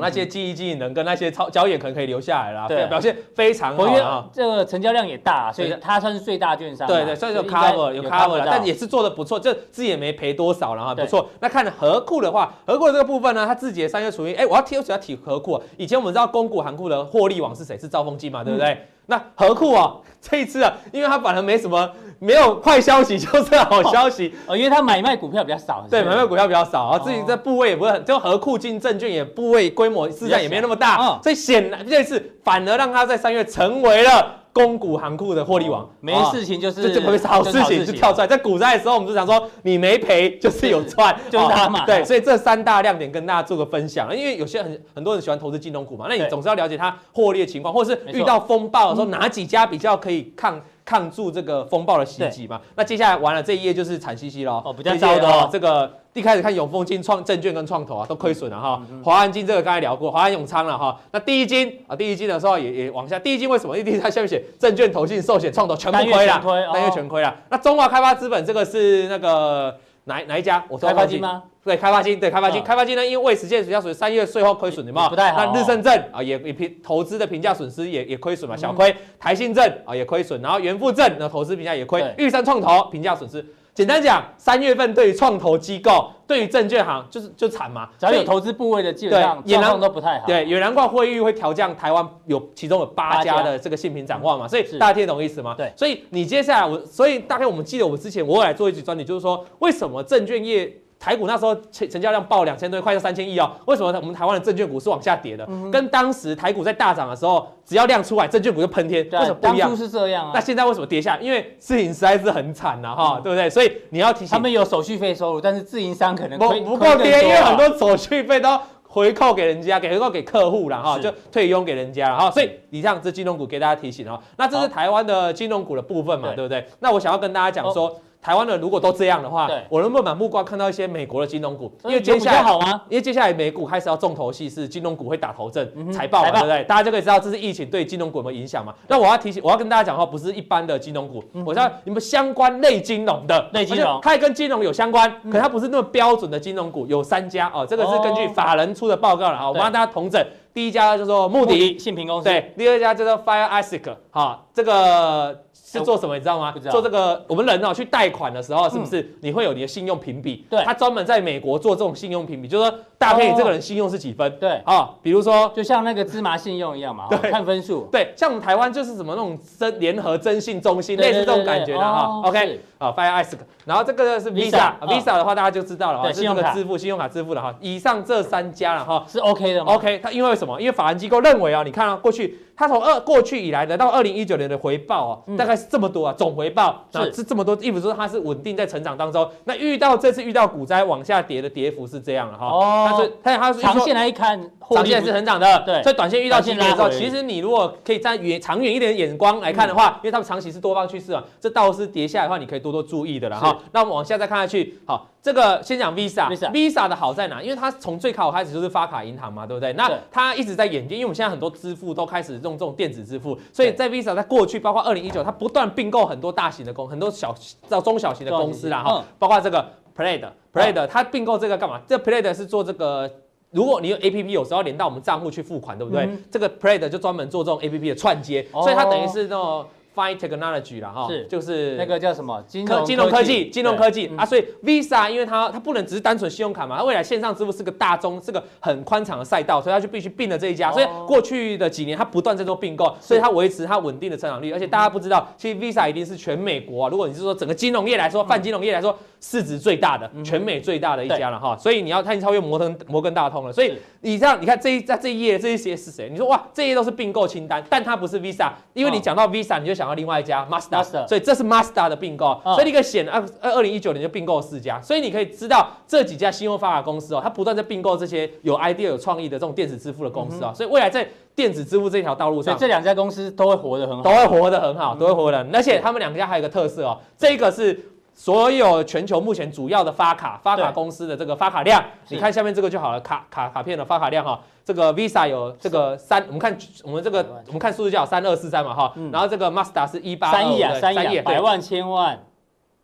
[0.00, 4.26] 那些记忆技能跟那些超交易可能可以留下来啦，对，表现非常好啊。
[4.32, 6.86] 这个成交量也大，所以它算是最大券商。
[6.86, 11.28] 对对，算是有 cover 有 cover，了但也是做的不错，这自己也没赔多少了哈，不错。
[11.40, 15.62] 那看合库的话，合库的这个部分呢，它自己的三月属于，哎，我要提，我要提合库。
[15.76, 17.78] 以前我们知道公股行库的获利网是谁？
[17.78, 18.86] 是兆丰金嘛，对不对？
[19.06, 21.90] 那何库啊， 这一次啊，因为它反而没什么。
[22.20, 24.32] 没有坏消息就是好消息。
[24.46, 37.84] 哦，因为他买卖股票比较少，对，买卖股票比较少啊，自己这部位也不是很，就何库进证券也部位规模市场也没那么大，所以显然这次反而让他在三月成为了公股行库的获利王，没事情就是这就没好事情。
[37.84, 50.58] 就跳出来，在股灾的时候我们就想说你没赔就是有赚， 就是他嘛，对，所以这三大亮点跟大家做个分享，因为有些很很多人喜欢投资金融股嘛，那你总是要了解它获利的情况，或者是遇到风暴的时候哪几家比较可以抗。
[50.84, 52.60] 抗住这个风暴的袭击嘛？
[52.76, 54.62] 那接下来完了这一页就是惨兮兮了。
[54.64, 55.48] 哦，比较糟的哦。
[55.50, 58.82] 这个一开始看永丰金、创证券跟创投啊，都亏损了哈。
[59.02, 61.00] 华安金这个刚才聊过，华安永昌了哈。
[61.10, 63.18] 那第一金啊，第一金的时候也也往下。
[63.18, 63.76] 第一金为什么？
[63.78, 66.40] 因为它下面写证券、投信、寿险、创投全部亏了，
[66.72, 67.34] 单月全亏了。
[67.48, 70.64] 那中华开发资本这个是那个哪哪一家？
[70.68, 71.42] 我说开发金吗？
[71.64, 75.08] 对，开发金，对开发金，开发金呢，因为未实现比较属于三月税后亏损，有没有？
[75.08, 75.46] 不太好。
[75.46, 78.94] 那日盛证啊，也也评投资的评价损失也也亏损嘛，小亏。
[79.18, 82.04] 台信证啊也亏损，然后元富证那投资评价也亏。
[82.18, 90.26] 玉山创投评价损失，简单讲，三月份对于创投机构、对于证券行就是就惨嘛，只要有投资部位的，基本上状况都不太好。
[90.26, 95.56] 对，也难怪会议会调降台湾有其中有八家的这个信评展望嘛，所以大家听得懂意思吗？
[95.58, 100.72] 对，所以你接下来我，所以大概我们记得我们之前我有来做一集专题，就是说为什么证券业。
[101.04, 103.50] 台股那时候成成交量爆两千多，快要三千亿哦。
[103.66, 105.44] 为什么我们台湾的证券股是往下跌的？
[105.50, 109.06] 嗯、跟当时台股在大涨的时候，只要量出来，证券股就喷天。
[109.06, 109.68] 对为什么不一样？
[109.68, 110.30] 当初是这样啊。
[110.32, 111.18] 那现在为什么跌下？
[111.18, 113.50] 因为自营实在是很惨呐，哈，对不对？
[113.50, 122.30] 所以你要提醒他们有手续费收入，但是自营商可能不不够跌，因为很多手续费都回扣给人家，给回扣给客户了哈，就退佣给人家了哈。
[122.30, 124.18] 所以以上这金融股给大家提醒哦。
[124.38, 126.66] 那这是台湾的金融股的部分嘛，对不对？
[126.80, 127.94] 那我想要跟大家讲说。
[128.24, 131.70] 台湾的如果都这样的话，我能不能把目光看到一些美国的金融股？
[131.84, 132.80] 因为接下来好吗？
[132.88, 136.64] 因为接下来美股开始要重头戏，是金融股会打头阵，财报嘛，对不对？
[136.64, 138.72] 大家就可以知道这是疫情对金融股有没有影响嘛？
[138.88, 150.24] 那我要提醒，我要跟大家讲的话，不是一般的金融股，我知道你们相关类金融的类金融，它也跟金融有相关，可它不是那么标准的金融股，有三家哦，这个是根据法人出的报告了啊，我帮大家统整。
[150.54, 155.43] 第一家叫做穆迪信评公司，对，第二家叫做 Fire Isaac，哈，这个。
[155.78, 156.14] 是做什么？
[156.14, 156.52] 你知道吗？
[156.70, 160.46] 做这个，我们人哦去贷款的时候，是不是你会有你的信用评比？
[160.48, 164.30] 对，他专门在美国做这种信用评比，就是说搭配你这个人信用是几分？
[164.38, 167.88] 对啊，比如说就像那个芝麻信用一样嘛，对，看分数。
[167.90, 172.20] 对，像我们台湾就是什么那种真联合征信中心，类似这种感觉的哈。
[172.24, 177.54] OK，啊，Fire Isaac，然后这个是 Visa，Visa 的话大家就知道了哈，是这个支付信用卡支付的哈。
[177.60, 180.60] 以上这三家了哈，是 OK 的吗？OK，它因为什么？
[180.60, 182.38] 因为法人机构认为啊，你看啊，过去。
[182.56, 189.28] 它从二过去以来的到二零一九年的回报哦，大概是这么多啊，总回报是是这么多，意思说它是稳定在成长当中。
[189.42, 192.46] 那遇到这次遇到股灾往下跌的跌幅是这样了哈。
[192.46, 195.64] 哦，但是它它长线来一看，长线是成长的。
[195.66, 203.58] 对，所以短线遇到急跌的时候，其实你如果可以站远长远一点的眼光来看的话，因为他们长期是多方趋势啊，这倒是跌下来的话，你可以多多注意的了哈。
[203.72, 205.06] 那我们往下再看下去，好。
[205.22, 207.42] 这个先讲 Visa，Visa 的好在哪？
[207.42, 209.72] 因为它从最开始就是发卡银行嘛，对不对？
[209.72, 217.34] 那它一直在演进，因为我们现在很多支付都开始用这种电子支付，所以在 Visa 在过去，包括二零一九，它不断并购很多大型的公，很多小
[217.70, 221.80] 到中小型的公司啦，哈，包括这个 Plaid，Plaid，它并购这个干嘛？
[221.88, 223.10] 这 Plaid 是做这个，
[223.50, 226.06] 如果你用 APP，有时候连到我们账户去付款，对不对？
[226.30, 229.64] 这个 Plaid 就专门做这种 APP 的串接，所以它等于是那种。
[229.94, 231.24] Fine Technology 啦，哈，是。
[231.26, 232.42] 就是那个叫什么？
[232.46, 234.10] 金融金融科技金融科技。
[234.16, 240.72] 啊，所以 Visa 因为它它不能只是单纯信用卡嘛，它未来线上支付是个大宗，是个很宽敞的赛道，所以它就必须并了这一家。
[240.72, 244.52] 所以过去的几年它不断在做并购，所以它维持它稳定的成长率。
[244.52, 251.56] 而且大家不知道，其实 Visa 一定是全美国啊，如果你是说整个金融业来说，泛金融业来说，市值最大的，全美最大的一家了哈。
[251.56, 253.50] 所以你要它已经超越摩根摩根大通了。
[253.50, 256.10] 所以你这样你看这一在这一页这一些是谁？
[256.10, 277.78] 你说哇，这些都是并购清单，但它不是 Visa，因为你讲到 Visa，你就想到另外一家 Master，所以这是 Master 的并购，所以你可以显二二二零一九年就并购四家，所以你可以知道这几家信用发达公司哦，它不断在并购这些有 idea 有创意的这种电子支付的公司啊，所以未来在电子支付这条道路上，这两家公司都会活得很好，都会活得很好，都会活得，而且他们两家还有一个特色哦，这个是
[278.14, 284.40] 所有全球目前主要的发卡发卡公司的这个发卡量，你看下面这个就好了，卡卡卡片的发卡量哈。
[284.64, 292.18] 这个 Visa 有这个三，我们看我们这个我们看数字叫三二四三嘛哈，然后这个 Master 是一八三亿啊，三亿，百万千万，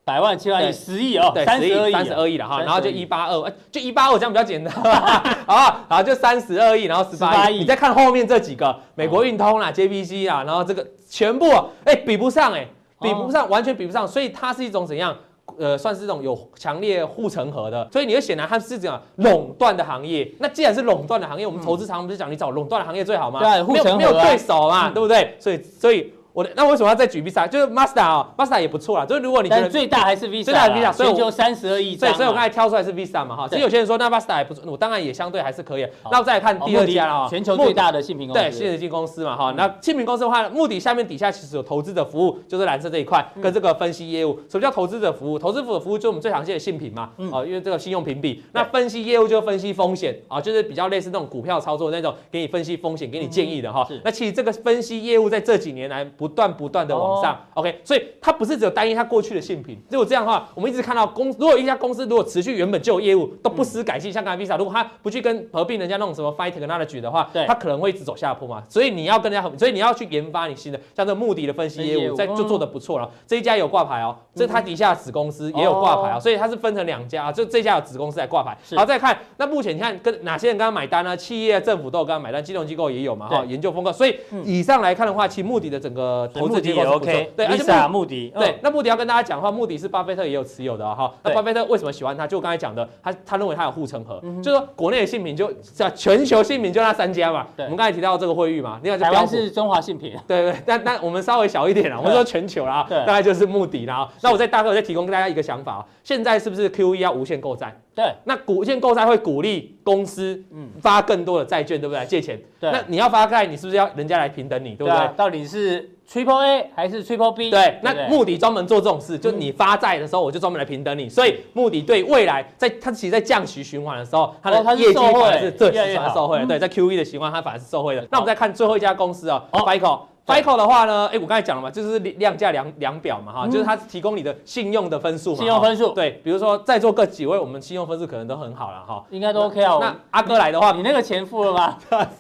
[0.05, 4.71] 百万千万亿，十亿哦，对，十亿三十二亿了哈，然后就一八二，就一八二这样比较简单，
[5.47, 11.51] 好吧，然后就三十二亿，然后十八亿，你再看后面这几个，美国运通啦 JPC 啊，然后这个全部
[11.85, 12.69] 哎比不上哎，
[13.01, 15.17] 比不上，完全比不上，所以它是一种怎样？
[15.59, 20.31] 呃，算是这种有强烈护城河的，所以你会显然它是怎样垄断的行业。
[20.39, 23.41] 那既然是垄断的行业，我们投资常不是讲你找垄断的行业最好吗？
[23.41, 25.37] 对，护城河，没有没有对手嘛，对不对？
[25.41, 26.13] 所以所以。
[26.33, 27.49] 我的那为什么要再举 Visa？
[27.49, 29.05] 就是 Master 啊，Master 也不错啦。
[29.05, 31.97] 就是如果你觉得最大还是 Visa，最大的 Visa，所以全球三十二亿。
[31.97, 33.49] 所以所以我刚才挑出来是 Visa 嘛哈。
[33.49, 35.87] 所以有些人说那 Master 也不错，我当然也相对还是可以。
[36.11, 38.43] 那我再来看第二家了哈，全球最大的信评公司。
[38.43, 39.53] 对，信评公司嘛哈。
[39.57, 44.39] 那信评公司的话，目的下面底下其实有投资者服务，就是蓝色这一块跟这个分析业务。
[44.49, 45.39] 什么叫投资者服务？
[45.39, 47.11] 投资者服务就是我们最常见的信评嘛。
[47.33, 48.43] 哦，因为这个信用评比。
[48.53, 53.87] 那分析业务就分析风险啊，就是比较类似那种股票操作那种，给你分析风险，给你建议的哈。
[54.05, 57.41] 那其实这个分析业务在这几年来不断不断的往上。
[57.55, 57.81] OK。
[57.83, 68.63] 所以它不是只有单一它过去的性品，如果这样的话，我们一直看到公，如果一家公司如果持续原本就有业务都不思改进，像刚才 Visa，如果它不去跟合并人家那种什么 Fight Technology 的话，对，它可能会一直走下坡嘛。
[68.69, 73.11] 所以你要跟人家合，所以你要去研发你新的，像这个穆迪的分析业务，在就做的不错了。
[73.27, 78.57] 这一家有挂牌哦，这它底下子公司也有挂牌啊，所以它是分成两家啊，就这家有子公司来挂牌。
[78.77, 81.17] 好，再看那目前你看跟哪些人刚刚买单呢？
[81.17, 83.93] 企业、政府都有刚刚买单，金融机构也有嘛哈，研究风格。
[83.93, 91.13] 所以以上来看的话，其实穆迪的整个个投资结果也 OK，对，而且穆迪，对，那穆迪要跟大家讲的话，穆迪是巴菲特也有持有的哈。
[91.23, 92.27] 那巴菲特为什么喜欢他？
[92.27, 95.53] 就我刚才讲的，他他认为他有护城河，就是说国内的信品就
[95.95, 97.47] 全球信品就那三家嘛。
[97.57, 104.09] 我们刚才提到这个惠誉嘛，另外台湾是中华信品， 对对，但但我们稍微小一点啦，我们说全球啦，大概就是穆迪啦。
[104.23, 107.75] 那我在大概我再提供给大家一个想法啊，现在是不是 QE 要无限购债？
[108.01, 110.43] 对，那无限购债会鼓励公司
[110.81, 112.03] 发更多的债券，对不对？
[112.07, 112.41] 借钱。
[112.59, 115.11] 对，那你要发债，你是不是要人家来平等你，对不对？
[115.15, 117.51] 到底是 Triple A 还是 Triple B？
[117.51, 121.11] 对，那穆迪专门做这种事，就你发债的时候，我就专门来平等你。
[121.11, 126.43] 所以穆迪对未来，在它其实在降息循环的时候，它的业绩反而是这反而受惠。
[126.47, 128.07] 对，在 QE 的循环，它反而是受惠的。
[128.11, 130.01] 那我们再看最后一家公司啊，FICO。
[130.31, 135.37] FICO 的话呢，哎，我刚才讲了嘛，就是量价量量表嘛，哈，就是它提供你的信用的分数嘛。
[135.37, 135.93] 信用分数。
[135.93, 139.79] 对，比如说在座各几位，我们信用分数可能都很好了，哈，应该都 OK 啊。
[139.81, 141.77] 那阿哥来的话，你那个钱付了吗？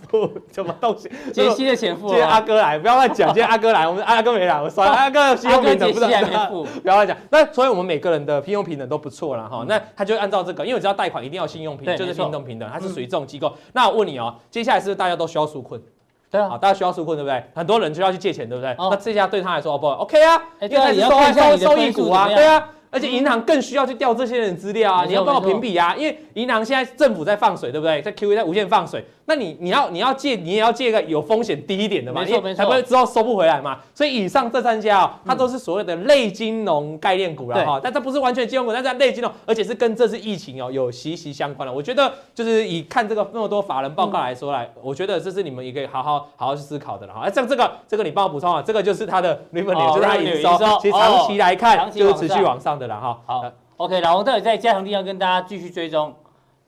[0.08, 1.10] 付 什么东西？
[1.32, 2.12] 杰西的钱付了。
[2.12, 3.28] 今天阿哥来，不要乱讲。
[3.28, 4.94] 今天阿哥来，我们阿哥没来，我算了。
[4.96, 7.16] 阿哥信用平等不还没付， 不要乱讲。
[7.30, 9.64] 那所以我们每个人的信用平等都不错了，哈。
[9.68, 13.52] 那他就按照这个，因为我知道贷款一定要信用平等，就是信用平等，它是属于这种机构。
[13.72, 15.80] 那我问你哦，接下来是不是大家都需要纾困？
[16.30, 17.42] 对啊，大家需要纾困，对不对？
[17.54, 18.74] 很多人就要去借钱，对不对？
[18.78, 22.68] 那这下对他来说，不 OK 啊，因为收收收益股啊，对啊。
[22.90, 28.02] 而且银行更需要去调这些人资料啊，你要帮我评比啊，因为银行现在政府在放水，对不对？
[28.02, 29.04] 在 QE 在无限放水。
[29.26, 33.78] 那你你要你要借你也要借一个有风险低一点的嘛，没错没错，才不会之后收不回来嘛。
[33.94, 41.72] 所以以上这三家哦，它都是所谓的类金融概念股了哈，但这不是完全金融股，但是类金融，而且是跟这次疫情哦有息息相关的。
[41.72, 47.20] 我觉得就是以看这个那么多法人报告来说来，我觉得这是你们也可以好好好好去思考的了哈。
[47.20, 53.20] 哎，像这个这个你帮我补充啊，这个就是它的 revenue，就是它营收，其实长期来看就是持续往上的了哈。
[53.26, 53.44] 好
[53.76, 56.12] ，OK，老王到底在加强地方跟大家继续追踪。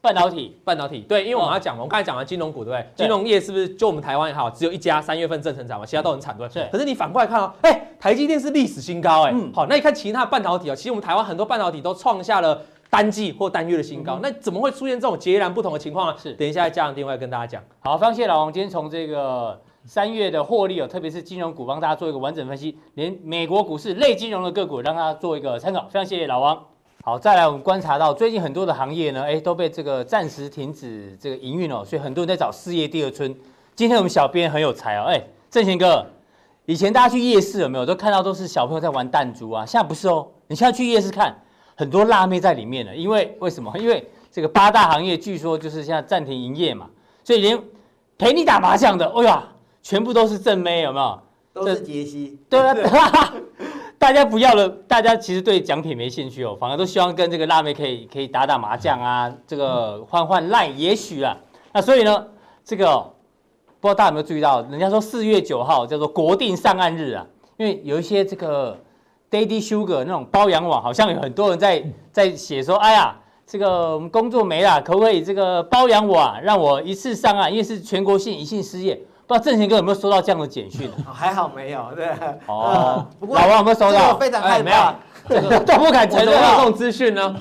[0.02, 2.86] 半导体，半导体，对，因为我们要讲嘛，我们刚才讲了金融股，对不对？
[2.96, 6.68] 金融业是不是就我们台湾也好，只有一家三月份正成长嘛，其他都很惨，对不对？
[6.72, 16.16] 可是你反过来看哦，哎，台积电是历史新高，哎，好，那你看其他半导体哦，其实我们台湾很多半导体都创下了单季或单月的新高，那怎么会出现这种截然不同的情况呢？
[16.20, 17.62] 是，等一下加强錠会跟大家讲。
[17.78, 25.86] 好，非常谢谢老王，今天从这个三月的获利哦，特别是金融股，帮大家做一个完整分析，连美国股市类金融的个股，让大家做一个参考。
[25.88, 26.64] 非常谢谢老王。
[27.04, 33.34] 好，再来我们观察到最近很多的行业呢，哎，都被这个暂时停止这个营运哦，所以很多人在找事业第二春。
[33.74, 36.06] 今天我们小编很有才哦，哎，正贤哥，
[36.66, 39.66] 以前大家去夜市有没有都看到都是小朋友在玩弹珠啊？
[39.66, 41.36] 现在不是哦，你现在去夜市看，
[41.74, 42.94] 很多辣妹在里面了。
[42.94, 43.72] 因为为什么？
[43.80, 46.88] 因为这个八大行业据说就是现在暂停营业嘛，
[47.24, 47.60] 所以连
[48.16, 49.42] 陪你打麻将的，哎呀，
[49.82, 51.18] 全部都是正妹，有没有？
[51.52, 52.38] 都是杰西。
[52.48, 52.74] 对啊。
[53.98, 61.36] 大家不要了，大家其实对奖品没兴趣哦，反而都希望跟这个辣妹可以可以打打麻将啊，这个换换赖也许啊。
[61.72, 62.26] 那所以呢，
[62.64, 62.98] 这个
[63.78, 67.24] 不知道大家有没有注意到，人家说四月九号叫做国定上岸日啊，
[67.58, 68.76] 因为有一些这个
[69.30, 73.16] Daddy Sugar 那种包养网，好像有很多人在在写说，哎呀，
[73.46, 79.00] 这个我们工作没了，可不可以这个包养我啊，让我一次上岸，因为是全国性一性失业。
[79.32, 80.90] 不知道正贤哥有没有收到这样的简讯？
[81.10, 82.06] 还好没有，对。
[82.46, 84.14] 哦，不过老王有没有收到？
[84.18, 84.94] 非常害怕，
[85.28, 86.34] 这个 都不敢承认。
[86.34, 87.34] 有这种资讯呢？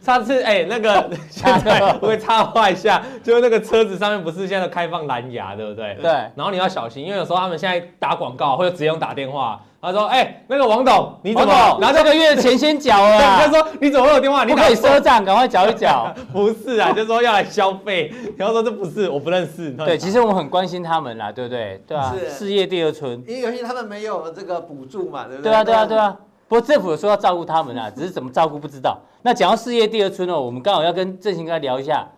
[0.00, 5.96] 上次哎，那个 现在我会插话一下，就是那个车子上面不是现在开放蓝牙，对不对？
[6.00, 6.10] 对。
[6.34, 9.60] 然后你要小心，因为有时候他们现在打广告或者直接用打电话。
[9.78, 14.42] 他说：“哎，那个王董，你怎么拿这个月的钱先缴了？”他说：“你怎么会有电话？
[14.44, 16.12] 你可以赊账，赶快缴一缴。
[16.32, 18.12] ”不是啊，就是说要来消费。
[18.36, 19.70] 然后说这不是，我不认识。
[19.72, 21.80] 对，其实我们很关心他们啦，对不对？
[21.86, 23.22] 对啊，事业第二春。
[23.28, 25.52] 因为有些他们没有这个补助嘛，对不对？
[25.52, 26.16] 对啊，对啊，对啊。
[26.48, 28.98] 不过政府有说要照顾他们啊，只是怎么照顾不知道。
[29.22, 32.08] 那讲到事业第二春哦，我们刚好要跟正兴哥聊一下。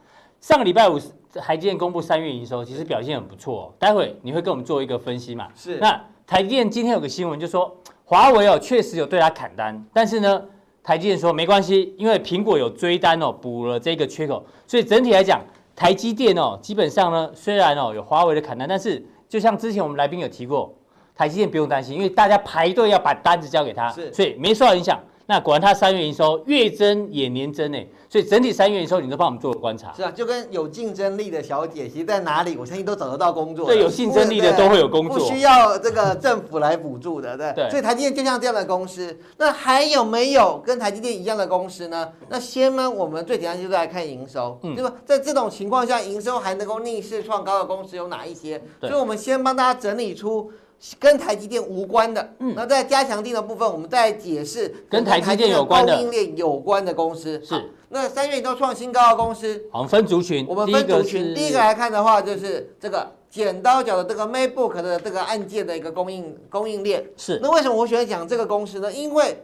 [0.40, 0.98] 上个礼拜五，
[1.34, 3.72] 台积电公布三月营收，其实表现很不错哦。
[3.78, 5.48] 待会你会跟我们做一个分析嘛？
[5.54, 5.78] 是。
[5.78, 7.76] 那台积电今天有个新闻，就说。
[8.10, 10.42] 华为哦，确实有对他砍单，但是呢，
[10.82, 15.42] 台积电说没关系，因为苹果有追单哦，补了这个缺口，所以整体来讲，
[15.76, 20.74] 台积电哦，基本上呢，虽然哦有华为的砍单，但是就像之前我们来宾有提过，
[21.18, 24.98] 台积电不用担心，因为大家排队要把单子交给他，是所以没受到影响。
[25.26, 29.92] 那果然它三月营收月增也年增诶，所以整体三月营收你都帮我们做了观察。
[29.94, 33.66] 是啊，就跟有竞争力的小姐，其实在哪里，我相信都找得到工作。
[33.66, 37.52] 对，有竞争力的都会有工作，不需要这个政府来补助的，对。
[37.52, 37.68] 对。
[37.68, 42.08] 所以台积电就像这样的公司，那还有没有跟台积电一样的公司呢？
[42.30, 44.94] 那先呢，我们最简单就是来看营收，嗯，对吧？
[45.04, 48.62] 在这种情况下，营收还能够逆势创高的公司有哪一些？
[48.80, 50.50] 所以我们先帮大家整理出。
[50.98, 57.40] 跟台积电无关的，嗯，那在加强定的部分，我们再解释跟台积电有关的供应链有关的公司。
[57.44, 61.34] 是，那三月都创新高的公司，我们分族群，我们分族群。
[61.34, 67.04] 第一个来看的话，就是这个剪刀脚的这个 MacBook 的这个按键的一个供应供应链。
[67.16, 67.40] 是。
[67.42, 68.92] 那为什么我喜欢讲这个公司呢？
[68.92, 69.36] 因为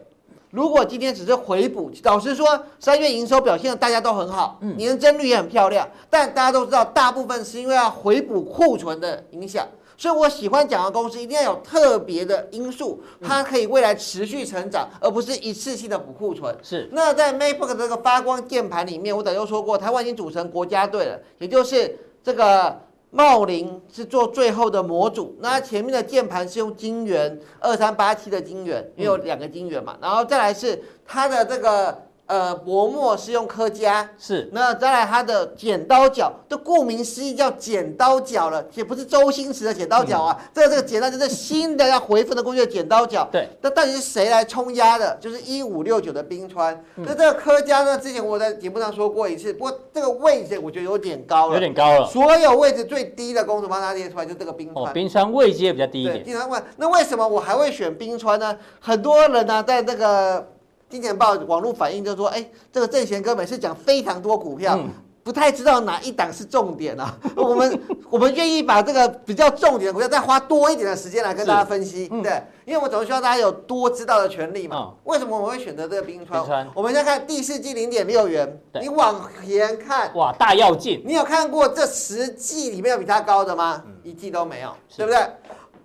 [0.51, 2.47] 如果今天只是回补，老实说，
[2.79, 9.67] 三月营收表现的大家都很好，嗯年增率也很漂亮，但大家都知道，大部分是因为要回补库存的影响。
[9.97, 16.57] 所以我喜欢讲的公司一定要有特别的因素，它可以未来持续成长，而不是一次性的补库存。
[16.63, 16.89] 是。
[16.93, 22.81] 那在 MacBook 的这个发光键盘里面，我早就说过，台湾已经组成国家队了，也就是这个。
[23.17, 31.97] 茂林是做最后的模组，那前面的键盘是用晶圆二三八七的晶圆，因为有两个晶圆嘛，然后再来是它的这个。
[32.27, 34.49] 呃，薄膜是用科家，是。
[34.51, 40.35] 那再来它的剪刀脚，就顾名思义叫剪刀脚了，也不是周星驰的剪刀脚啊。
[40.41, 43.29] 嗯、这个这个剪刀就是新的要回复的工具的剪刀脚。
[43.31, 43.47] 对。
[43.61, 45.15] 那到底是谁来冲压的？
[45.21, 46.83] 就是一五六九的冰川。
[46.95, 47.99] 那、嗯、这个科家呢？
[47.99, 52.07] 之前我在节目上说过一次，不过这个位置我觉得有点高了，有点高了。
[52.07, 54.87] 所有位置最低的公主帮他列出来，就这个冰川。
[54.87, 56.25] 哦，冰川位阶比较低一点。
[56.25, 58.57] 经常问，那为什么我还会选冰川呢？
[58.81, 60.49] 很多人呢、啊，在那个。
[60.95, 64.89] 金钱报网络反映就是说，哎，这个正贤哥每次讲非常多股票，嗯、
[65.25, 67.19] 不太知道哪一档是重点啊。
[67.35, 74.77] 我们我们愿意把这个比较重点的股票再花多一点的时间来跟大家分析，嗯、对，因为我总是希望大家有多知道的权利嘛。
[74.77, 76.65] 嗯、为什么我们会选择这个冰川？
[76.73, 81.03] 我们先看第四季零点六元，你往前看，哇，大跃进！
[81.05, 83.83] 你有看过这十季里面有比它高的吗？
[83.85, 85.27] 嗯、一季都没有，是对不对？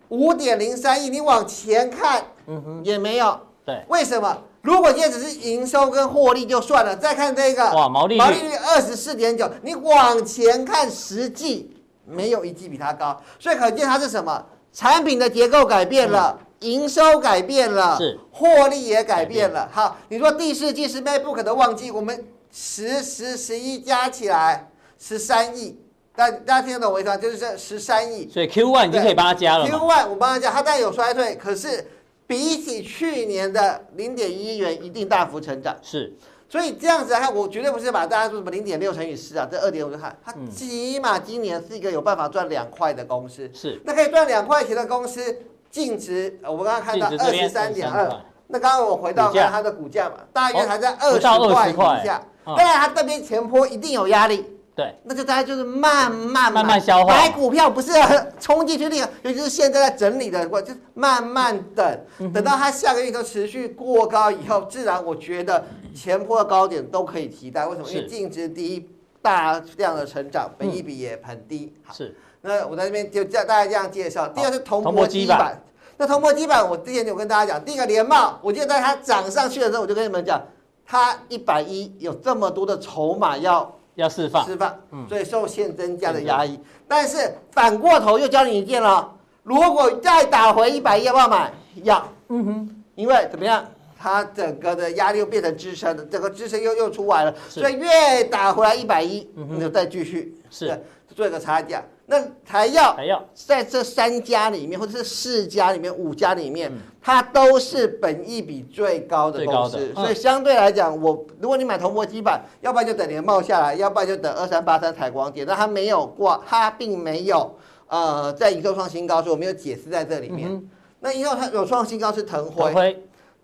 [0.09, 3.39] 五点零三亿，你往前看，嗯哼，也没有。
[3.65, 4.37] 对，为什么？
[4.61, 11.73] 如果今天只是营收跟获利就算了，再看这个哇，毛利率毛利率二十四点九，你往前看十季，
[12.05, 14.45] 没有一季比它高，所以可见它是什么？
[14.73, 19.69] 产品的结构改变了，营收改变了，是获利也改变了。
[19.71, 25.79] 好，你说第四季是 MacBook 的旺季，我们十十十一加起来十三亿，
[26.13, 27.15] 大大家听得懂我意思吗？
[27.15, 28.29] 就是这十三亿。
[28.29, 29.65] 所以 Q one 已经可以帮他加了。
[29.65, 31.87] Q one 我帮他加，它当然有衰退，可是。
[32.29, 35.75] 比起去年的零点一亿元，一定大幅成长。
[35.81, 36.13] 是，
[36.47, 43.49] 所以这样子来看，我绝对不是把大家说什么零点六乘以四啊，这二点五就看，它起码今年是一个有办法赚两块的公司。
[43.51, 45.37] 是，那可以赚两块钱的公司，
[45.71, 48.07] 净值我们刚刚看到二十三点二。
[48.45, 52.23] 那刚刚我回到看它的股价嘛，大约还在二十块以下。
[52.45, 54.45] 当然，它这边前坡一定有压力。
[54.79, 57.13] 对，那就大家就是慢慢慢慢消化。
[57.13, 57.91] 买股票不是
[58.39, 61.99] 冲进去那个， 尤其是现在在整理的，我就慢慢等，
[62.33, 65.61] 等到它下个月都持续过高以后，自然我觉得
[65.93, 67.67] 前波的高点都可以期待。
[67.67, 67.89] 为什么？
[67.89, 68.89] 因为净值低，
[69.21, 71.73] 大量的成长，本益比也很低。
[71.91, 72.15] 是。
[72.39, 74.29] 那我在这边就叫大家这样介绍。
[74.29, 75.61] 第二是铜箔基板。
[75.97, 80.41] 那铜箔基板，我之前就跟大家讲，第一个联茂，我记得在它涨上去的时候，我就跟你们讲，
[80.85, 83.75] 它一百一有这么多的筹码要。
[83.99, 84.75] 要释放，释放，
[85.07, 86.55] 所以受限增加的压抑。
[86.55, 89.09] 嗯、但是反过头又教你一件了，
[89.43, 91.51] 如果再打回一百一，要不要买？
[91.83, 92.05] 要。
[92.29, 93.65] 嗯哼，因为怎么样？
[94.01, 100.81] 它整个的压力又变成支撑了，整个支撑又又出来了，所以越打回来一百一，你就再继续是
[101.13, 101.83] 做一个差价。
[102.09, 117.55] 那台燿，台燿在这三家里面，或者是四家里面、五家里面，它都是本益比最高的公司，所以相对来讲，我如果你买铜箔基板，要不然就等联茂下来，要不然就等二三八三采光点，但它没有挂，它并没有
[117.87, 120.67] 呃在营收创新高，所以我没有解释在这里面。
[121.01, 122.73] 那营收它有创新高是腾辉，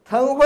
[0.04, 0.46] 腾辉。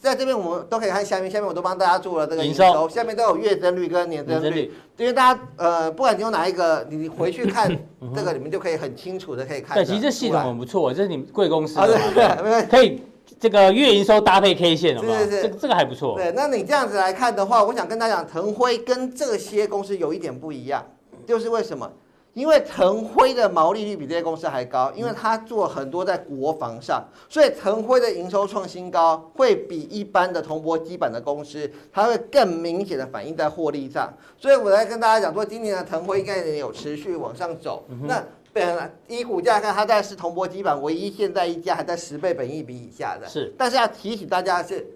[0.00, 7.70] 在这边我们都可以看下面，下面我都帮大家做了这个营收，下面都有月增率跟年增率，因为大家呃，不管你用哪一个，你回去看
[8.14, 9.74] 这个，你们就可以很清楚的可以看。
[9.74, 13.02] 对，其实这系统很不错，这是你们贵公司，对对，可以
[13.40, 16.16] 这个月营收搭配 K 线，是是是，这个还不错。
[16.16, 20.84] 对，那你这样子来看的话，我想跟大家讲，腾辉跟这些公司有一点不一样，
[21.26, 21.90] 就是为什么？
[22.34, 34.12] 因为腾辉的毛利率比这些公司还高，因为它做很多在国防上，所以腾辉的营收创新高，会比一般的铜箔基板的公司，它会更明显的反映在获利上。
[34.36, 37.84] 所以我来跟大家讲说，今年的腾辉应该也有持续往上走。
[38.02, 38.22] 那
[38.52, 43.28] 本以股价看，它在是铜箔基板唯一现在一家还在十倍本益比以下的。
[43.28, 44.86] 是，但是要提醒大家的是。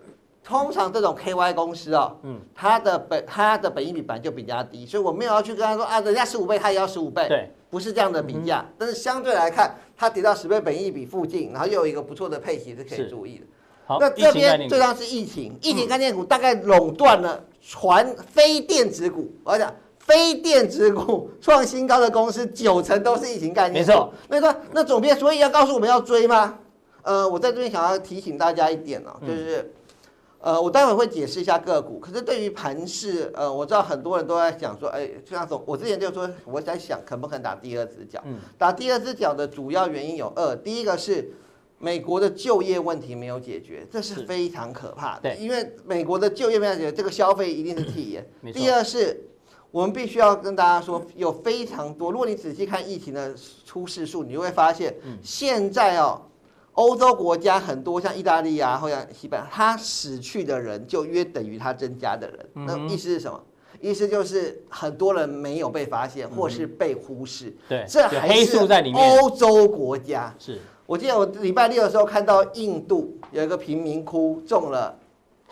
[0.48, 8.64] 通常这种 KY 公司哦，嗯，它的本它的本益比本来就比较低，所以我没有要去跟他说啊，人家十五倍，他也要十五倍，对，不是这样的比价。
[8.66, 13.44] 嗯、但是相对来看，它跌到十倍本益比附近，然后又有一个不错的配息是可以注意的。
[13.84, 23.90] 好，那这边最重要是疫情，疫情概念股大概垄断了传非电子股，我要讲非电子股创新高的公司九成都是疫情概念股。
[23.90, 26.58] 没错，那个那总编，所以要告诉我们要追吗？
[27.02, 29.74] 呃，我在这边想要提醒大家一点哦，就是。
[30.40, 31.98] 呃，我待会会解释一下个股。
[31.98, 38.22] 可是对于盘势，呃，我知道很多人都在讲说，哎，就像总，我之前就说我在想，肯不肯打第二只脚？
[38.24, 41.32] 嗯，打第二只脚的主要原因有二，第一个是
[41.78, 45.22] 美国的就业问题没有解决，这是非常可怕的。
[45.22, 48.24] 对，因为美国的就业没有解决，这个消费一定是递延。
[48.52, 49.28] 第二是，
[49.72, 53.34] 我们必须要跟大家说，有非常多，如果你仔细看疫情的
[53.66, 56.22] 出事数，你就会发现，现在哦。
[56.78, 62.48] 欧洲国家很多，像意大利啊，或者西班牙，他死去的人就约等于他增加的人。
[62.54, 63.40] 那意思是什么？
[63.80, 67.52] 意思就是很多人没有被发现，或是被忽视。
[67.68, 68.56] 对，这还是
[68.94, 70.32] 欧洲国家。
[70.38, 74.96] 是，我记得我礼拜六的时候看到印度有一个贫民窟中了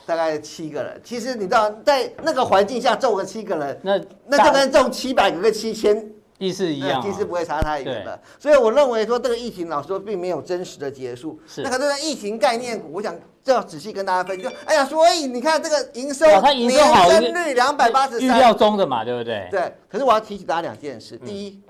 [0.06, 1.00] 大概七个人。
[1.02, 6.08] 其实你知道，在那个环境下中了七个人，那那就跟中七百个跟七千。
[6.38, 11.40] 意思一样，其实不会差太远的，所以我认为说这个疫情老实说并没有真实的结束。
[11.46, 14.42] 是，那可是疫情概念股，我想就要仔细跟大家分析。
[14.42, 19.48] 就哎呀，所以你看这个营收，它营收好，年增率两百八十三，预料中的嘛，对不对？
[19.50, 19.74] 对。
[19.88, 21.60] 可是我要提醒大家两件事：第一，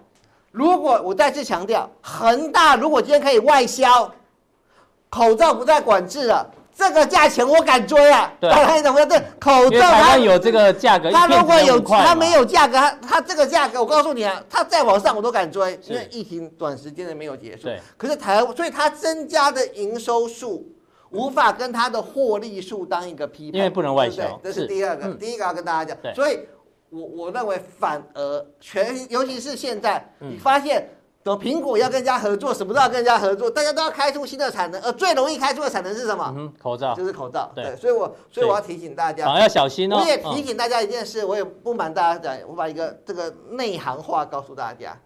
[0.51, 4.13] 如果我再次强调，恒大如果今天可以外销，
[5.09, 6.51] 口罩不再管制了。
[6.77, 8.31] 这个价钱我敢追啊！
[8.39, 9.09] 对，你懂不懂？
[9.09, 17.63] 这口罩它有这个价格，它如果有它没有价格，它它这个价格，我告诉你啊，它再往上我都敢追，因为疫情短时间内没有结束。
[17.63, 20.71] 对，可是台湾，所以它增加的营收数
[21.11, 24.39] 无法跟它的获利数当一个匹配，因为不能外销。
[24.45, 26.15] 这是第二个，第一个要跟大家讲。
[26.15, 26.41] 所以
[26.91, 30.87] 我我认为反而全，尤其是现在，你发现。
[31.27, 36.33] 说苹果要跟人家合作，什么都要跟人家合作，大家都要开出新的产能，而最容易开出的产能是什么？
[36.37, 37.51] 嗯，口罩，就是口罩。
[37.53, 39.99] 对，对，所以我所以我要提醒大家，要小心哦。
[40.01, 44.97] 我也提醒大家一件事，我也不瞒大家讲，我把一个这个内行话告诉大家：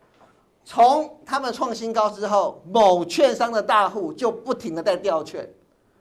[0.63, 5.49] 从他们创新高之后，某券商的大户就不停的在掉券，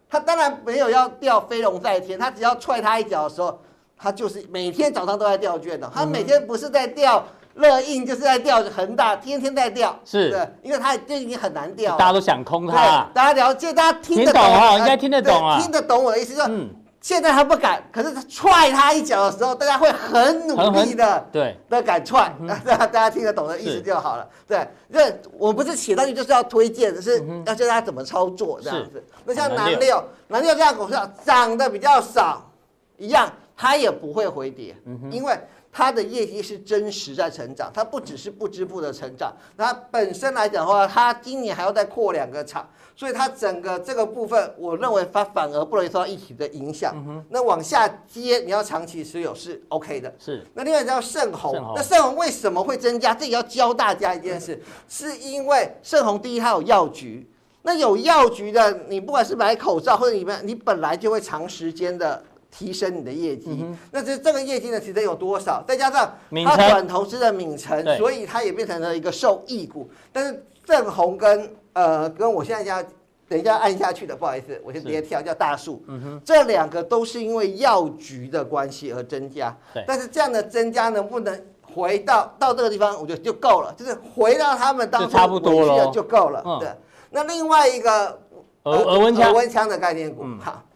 [0.09, 3.57] 他当然没有要掉飞龙在天，他只要踹他一脚的时候，
[3.97, 7.25] 他就是每天早上都在掉券的，他每天不是在调。
[7.59, 10.31] 乐印就是在钓恒大，天天在钓，是。
[10.31, 13.07] 对，因为它就已经很难钓，大家都想空它。
[13.13, 14.77] 大家了解，大家听得懂啊？
[14.79, 16.69] 应该听得懂啊，听得懂我的意思，就是嗯，
[17.01, 24.27] 现在他不敢，可是他踹他一脚的时候，大家会很努力的，对，的敢踹，大家 大家听得懂的意思就好了。
[24.47, 29.03] 对，因为我不是写上去就是要推荐，是要教大家怎么操作这样子。
[29.25, 32.49] 那像南六，南六这样股票涨得比较少，
[32.97, 34.75] 一样，它也不会回跌，
[35.11, 35.37] 因为。
[35.71, 46.93] 它的业绩是真实在成长，它不只是不织布的成长，那本身来讲的话，它今年还要再扩两个厂，所以它整个这个部分，我认为它反而不容易受到疫情的影响。
[47.07, 50.11] 嗯、那往下接，你要长期持有是 OK 的。
[50.17, 50.43] 是。
[50.55, 53.13] 那另外叫盛虹，盛虹那盛虹为什么会增加？
[53.13, 57.29] 这也要教大家一件事，嗯、是因为盛虹第一它有药局，
[57.61, 62.23] 那有药局的，你不管是买口罩或者你们，你本来就会长时间的。
[62.51, 65.63] 提升你的业绩，嗯、那这这个业绩呢，其实有多少？
[65.67, 66.11] 再加上
[66.45, 69.87] 它转投资的敏成，所以它也变成了一个受益股。
[70.11, 72.83] 但是正红跟呃跟我现在要
[73.27, 75.83] 等一下按下去的，不好意思，我先直接跳叫大树。
[75.87, 79.55] 嗯哼，这两个都是因为药局的关系而增加。
[79.73, 85.91] 对，但是这样的增加能不能回到到这个地方，我觉得就够了，就是回到他们当初差不多了。
[85.91, 86.41] 就够了。
[86.43, 86.69] 嗯、对，
[87.11, 88.19] 那另外一个
[88.63, 90.68] 额额温枪，额温枪的概念股，好、嗯。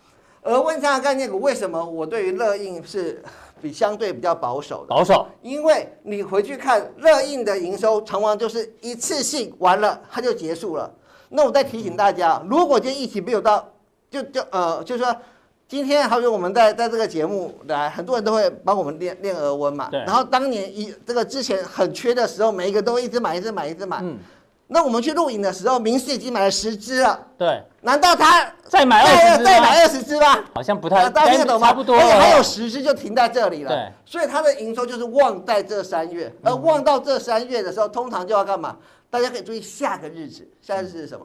[0.43, 3.23] 而温枪的概念股为什么我对于乐印是
[3.61, 4.87] 比相对比较保守的？
[4.87, 10.93] 保守，因为你回去看乐印的营收，常常就是一次性完了，它就结束了。
[11.29, 13.67] 那我再提醒大家，如果今天疫情没有到，
[14.11, 15.15] 就就呃，就是说
[15.67, 19.87] 今天好比我们在在这个节目来，很多人都会帮我们练练额温嘛。
[19.89, 19.99] 对。
[20.01, 23.99] 然后当年一这个之前很缺的时候，每一个都一直买，一直买，一直买。
[24.01, 24.19] 嗯。
[24.73, 27.27] 那我们去录影的时候，明世已经买了十只了。
[27.37, 29.43] 对，难道他再买二十？
[29.43, 30.43] 再买二十只吗？
[30.55, 31.67] 好像不太，大家听得懂吗？
[31.67, 33.69] 差不多，而且还有十只就停在这里了。
[33.69, 38.75] 对，所以他的营收就是旺在这三月，而旺到这三月的时候，通常就要干嘛？
[39.11, 41.23] 大家可以注意下个日子，下个日子是什么？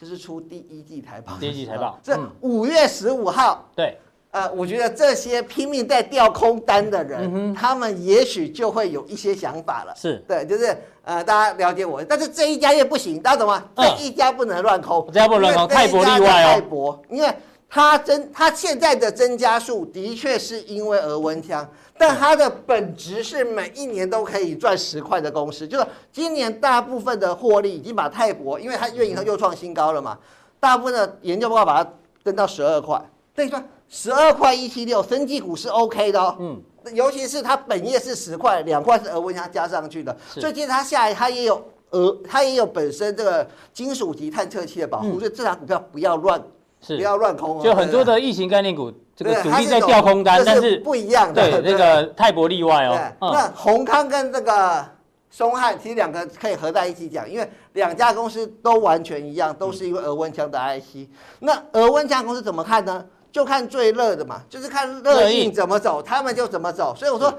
[0.00, 1.34] 就是出第一季财报。
[1.38, 3.68] 第一季财报， 这五月十五号。
[3.76, 4.00] 对。
[4.30, 9.94] 呃，我觉得这些拼命在调空单的人，嗯、他们也许就会有一些想法了。
[9.94, 13.62] 是对，就是呃，大家了解我，但是这一家也不行，大家懂吗？
[13.74, 16.46] 嗯、这一家不能乱抠，这家不能乱抠，泰博例外哦。
[16.54, 17.32] 泰博，因为
[17.68, 30.18] 它增，它现在的增加数的确是因为额温枪，但它的本质是每一年都可以赚十块的公司，就是今年大部分的获利已经把泰博，因为它月营收又创新高了嘛，
[30.58, 31.90] 大部分的研究报告把它
[32.22, 33.00] 登到十二块，
[33.34, 33.62] 等于说。
[33.86, 36.34] 十二块一七六，生技股是 OK 的哦。
[36.40, 36.60] 嗯，
[36.92, 46.42] 尤其是它本业是十块，两块是额温枪加上去的，是所以今天它下来，它也有额，它也有本身这个金属级探测器的保护，嗯、所以这档股票不要乱
[46.86, 47.62] 不要乱空哦。
[47.62, 51.60] 就很多的疫情概念股，这个主力在调空单，但是不一样的。
[51.60, 52.98] 对，那个泰博例外哦。
[53.20, 54.84] 那宏康跟这个
[55.30, 61.08] 松汉其实两个可以合在一起讲，因为两家公司都完全一样，都是因为额温枪的 IC。
[61.40, 63.04] 那额温枪公司怎么看呢？
[63.34, 66.94] 就看最热的嘛，就是看热印怎么走，他们就怎么走。
[66.96, 67.34] 所以我说。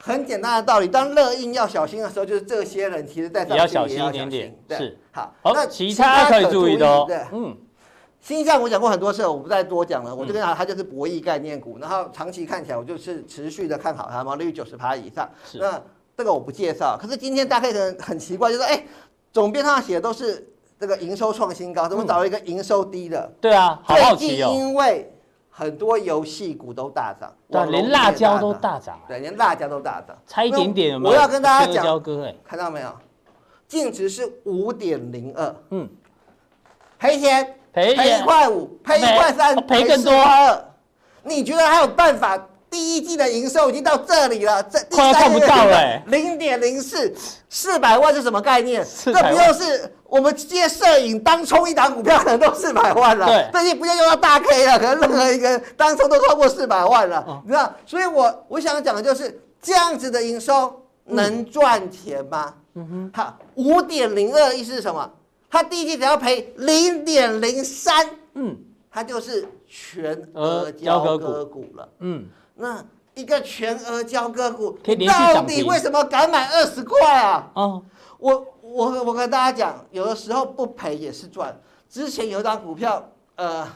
[0.00, 4.56] 很简单的道理，当热印要小心的时候，就是这些人其实在上面也要小心一点点。
[4.68, 7.56] 对是好，那其他可以注意的嗯，
[8.20, 10.14] 新象我讲过很多次，我不再多讲了。
[10.14, 15.28] 我就跟他，它就是博弈概念股，然后长期看起来，我就是持续的看好它，毛利率九十趴以上。
[15.54, 15.82] 那
[16.16, 18.80] 这个我不介绍，可是今天大概可能很奇怪，就是哎，
[19.32, 23.28] 总编上写的都是这个营收创新高，怎么找了一个营收低的？
[23.40, 24.52] 对啊，好好奇哦。
[24.54, 25.12] 因为
[25.58, 31.16] 很多游戏股都大涨，对，连辣椒都大涨，对，连辣椒都大涨，差一点点有没有？
[31.16, 32.94] 我要跟大家讲，哥，哎，看到没有？
[33.66, 35.88] 净值是五点零二，嗯，
[36.96, 39.84] 赔钱，赔赔一块五，赔一块三，赔。
[39.84, 40.12] 更多。
[41.24, 42.40] 你觉得还有办法？
[42.70, 47.10] 第一季的营收已经到这里了，这快要看不到了，零点零四，
[47.48, 48.86] 四百万是什么概念？
[49.06, 53.26] 这不就是我们接摄影当冲一档股票可能都四百万了？
[53.26, 57.72] 对，这些不要用到大 K 了，可能任何一个当冲都超过四百万了，嗯、你知道？
[57.84, 62.54] 所以我我想讲的就是这样子的营收能赚钱吗？
[62.74, 65.10] 嗯哼，好，五点零二意思是什么？
[65.50, 68.56] 它第一季只要赔零点零三，嗯，
[68.90, 72.26] 它就是全额交割股了，嗯。
[72.54, 72.84] 那
[73.14, 77.50] 一个全额交割股，你到底为什么敢买二十块啊？
[77.54, 77.82] 哦，
[78.18, 81.58] 我我我跟大家讲，有的时候不赔也是赚。
[81.88, 83.02] 之前有一张股票，
[83.36, 83.66] 呃，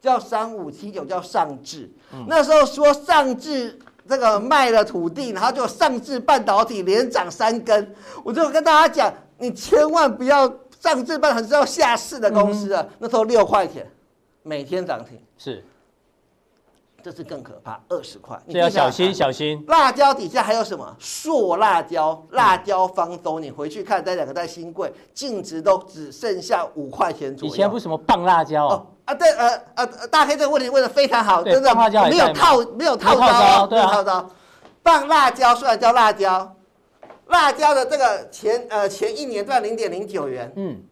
[0.00, 1.90] 叫三五七九，叫上智。
[2.12, 3.78] 嗯、那时候说上智
[4.08, 7.94] 这个卖了土地，然后就上智半导体连涨三根。
[8.24, 12.82] 我就跟大家讲，你千万不要上智半导体是要下市的公司啊。
[12.82, 13.88] 嗯、那时候六块钱，
[14.42, 15.20] 每天涨停。
[15.38, 15.64] 是。
[17.02, 19.62] 这是更可怕，二十块，你要小心小心。
[19.66, 20.96] 辣椒底下还有什么？
[20.98, 27.52] 硕辣椒、辣椒方舟，你回去看，这两个在新贵，净值都只剩下五块钱左右。
[27.52, 29.14] 以前不是什么棒辣椒哦啊？
[29.14, 34.30] 对，呃呃，大黑这个问题问的非常好，真的没有套没有套招，没有套招。
[34.82, 36.54] 棒辣椒虽然叫辣椒，
[37.26, 40.82] 辣椒的这个前呃前一年赚零点零九元，嗯。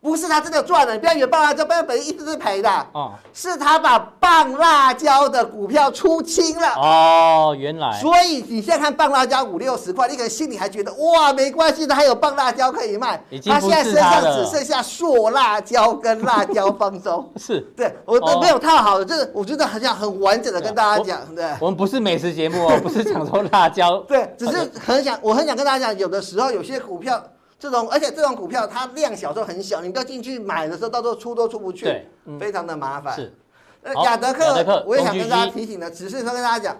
[0.00, 6.68] 不是他真的赚了，你不要以为棒辣椒本本一直是赔的，哦，是他把棒辣椒的股票出清了。
[6.76, 7.92] 哦，原来。
[8.00, 13.22] 所以你现在看棒辣椒五六十块，你可能心里还觉得哇没关系的，还有棒辣椒可以卖。
[13.44, 17.30] 他现在身上只剩下硕辣椒跟辣椒方舟。
[17.36, 21.44] 是，对我都没有套好的，就是我觉得好像很完整的跟大家讲，对。
[21.60, 23.98] 我们不是美食节目哦，不是讲说辣椒。
[24.08, 27.22] 对，只是很想，我很想跟大家讲，有的时候有些股票。
[27.60, 33.14] 这种，而且这种股票它量小时候很小，你不要进去买的时候，到时候出都出不去，对，嗯、非常的麻烦。
[33.14, 33.32] 是，
[33.82, 36.76] 呃，亚德克，我也想跟大家提醒的，只是说跟大家讲，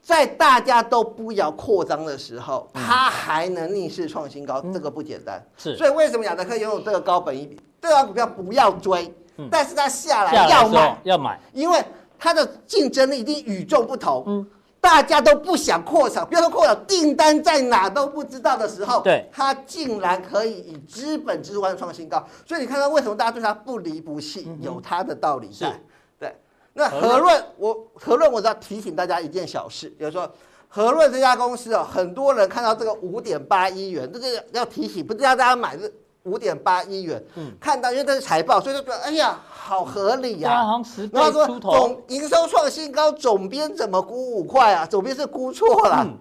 [0.00, 5.44] 在大家都不要扩张的时候，它还能逆势创新高，嗯、这个不简单。
[5.58, 7.60] 是，所以为什么亚德克拥有这个高本益比？
[7.82, 11.84] 这张股票不要追，嗯、但是它下来要买，要买，因为
[12.18, 14.24] 它的竞争力一定与众不同。
[14.26, 14.46] 嗯。
[14.84, 25.68] 大家都不想扩厂，不要说扩厂，订单在哪都不知道的时候，对，它竟然可以以资本之外创新高，所以你看到为什么大家对它不离不弃，嗯、有它的道理在。
[25.68, 25.72] 是。
[26.18, 26.36] 对，
[26.74, 30.30] 那和润，我和润，我只要提醒大家一件小事，比如说
[30.68, 35.90] 和润这家公司哦，很多人看到这个五点八亿元，这个要提醒，不知道大家买这
[36.24, 39.38] 五点八亿元，嗯，看到因为这是财报，所以就觉得哎呀。
[39.66, 40.82] 好合理呀、啊！
[41.10, 44.84] 然后说总营收创新高，总编怎么估五块啊？
[44.84, 46.02] 总编是估错了。
[46.04, 46.18] 嗯、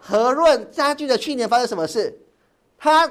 [0.00, 2.16] 和润家具的去年发生什么事？
[2.78, 3.10] 他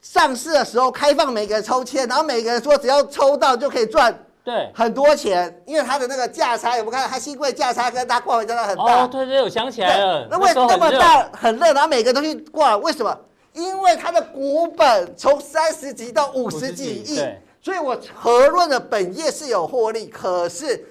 [0.00, 7.06] 上市的时候开放每个人抽签，然后每个人说只要抽到就可以赚对很多钱，因为它的那个价差有没有看？
[7.06, 9.04] 它新贵价差跟他挂牌价差很大。
[9.04, 10.26] 哦，对对，我想起来了。
[10.30, 11.74] 那为什么那么大很热？
[11.74, 13.14] 然后每个人都去挂，为什么？
[13.58, 17.20] 因为他的股本从三十几到五十几亿。
[17.60, 20.86] 所以，我核论的本业是有获利，可是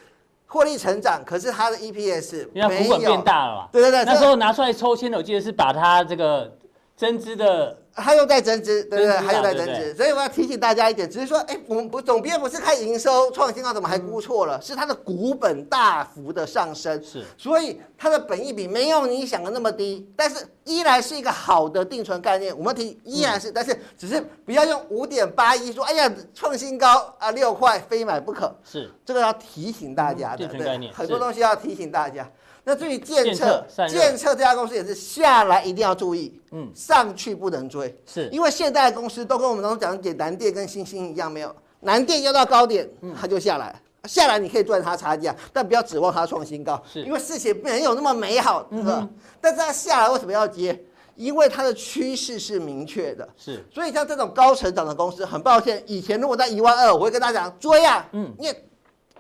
[0.46, 3.70] 获利成长，可是它的 EPS 因为股本变大了嘛。
[3.72, 6.52] 对对对，那时候拿出来抽签的，我记得是把它这个
[6.96, 7.78] 增资的。
[7.98, 9.18] 他又在增值，对不对？
[9.18, 14.62] 还有在增值，所以我要提醒大家一点，只是说，哎，我们不总编不是看营收创新高，怎么还估错了？
[14.62, 22.56] 是它的股本大幅的上升，是，所以它的本益比没有你想的那么低，但是依然是一个好的定存概念。
[22.56, 32.30] 我们提依然是，但是只是不要用五点八一说，哎呀，创新高啊，六块非买不可，是这个要提醒大家的，对，很多东西要提醒大家。
[32.70, 42.86] 那至于建测，建测这家公司也是下来一定要注意，嗯，上去不能追，是因为现在的公司都跟我们当中讲的南电跟星星一样，没有南电要到高点，
[43.18, 49.00] 它就下来，下来你可以赚它差价，但不要指望它创新高，是因为事情没有那么美好，是吧？
[49.02, 49.10] 嗯、
[49.40, 50.78] 但是它下来为什么要接？
[51.16, 53.66] 因为它的趋势是明确的，是。
[53.74, 58.70] 所以像这种高成长的公司，很抱歉，以前如果在一万二，我会跟大家讲追啊，嗯，因为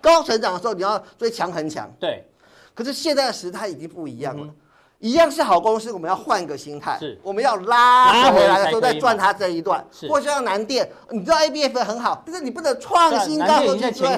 [0.01, 2.21] 高成长的时候你要追强很强，对。
[2.77, 4.45] 可是现在的时态已经不一样了。
[4.45, 4.55] 嗯
[4.99, 14.09] 一样是好公司，我们要换个心态，是，我们要拉回来的时候再赚它这一段，是，或像南电，你知道 ABF 很好，但是你不能创新高都去追，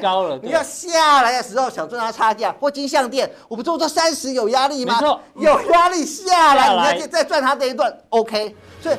[0.41, 5.01] 你要下来的时候想赚它差价，或金像电，我不做这三十有压力吗？
[5.35, 8.95] 有压力下来，你要再赚它这一段，OK，所以。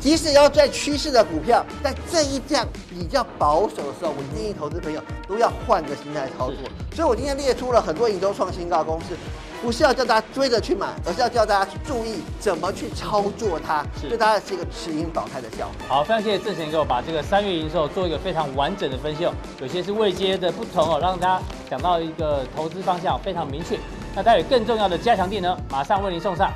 [0.00, 6.56] 即使要在趋势的股票，在这一段比较保守的时候，我建议投资朋友都要换个心态操作。
[6.94, 9.16] 所以我今天列出了很多营收创新高的公司，
[9.60, 15.86] 不是要叫大家追着去买，而是要叫大家去注意怎么去操作它，对大家是一个持盈保泰的效果。
[15.88, 23.78] 好，非常谢谢郑贤给我把这个三月营收做一个非常完整的分析哦，有些是未接的不同哦，让大家想到一个投资方向非常明确。
[24.14, 26.52] 那待会更重要的加强地呢，马上为您送上。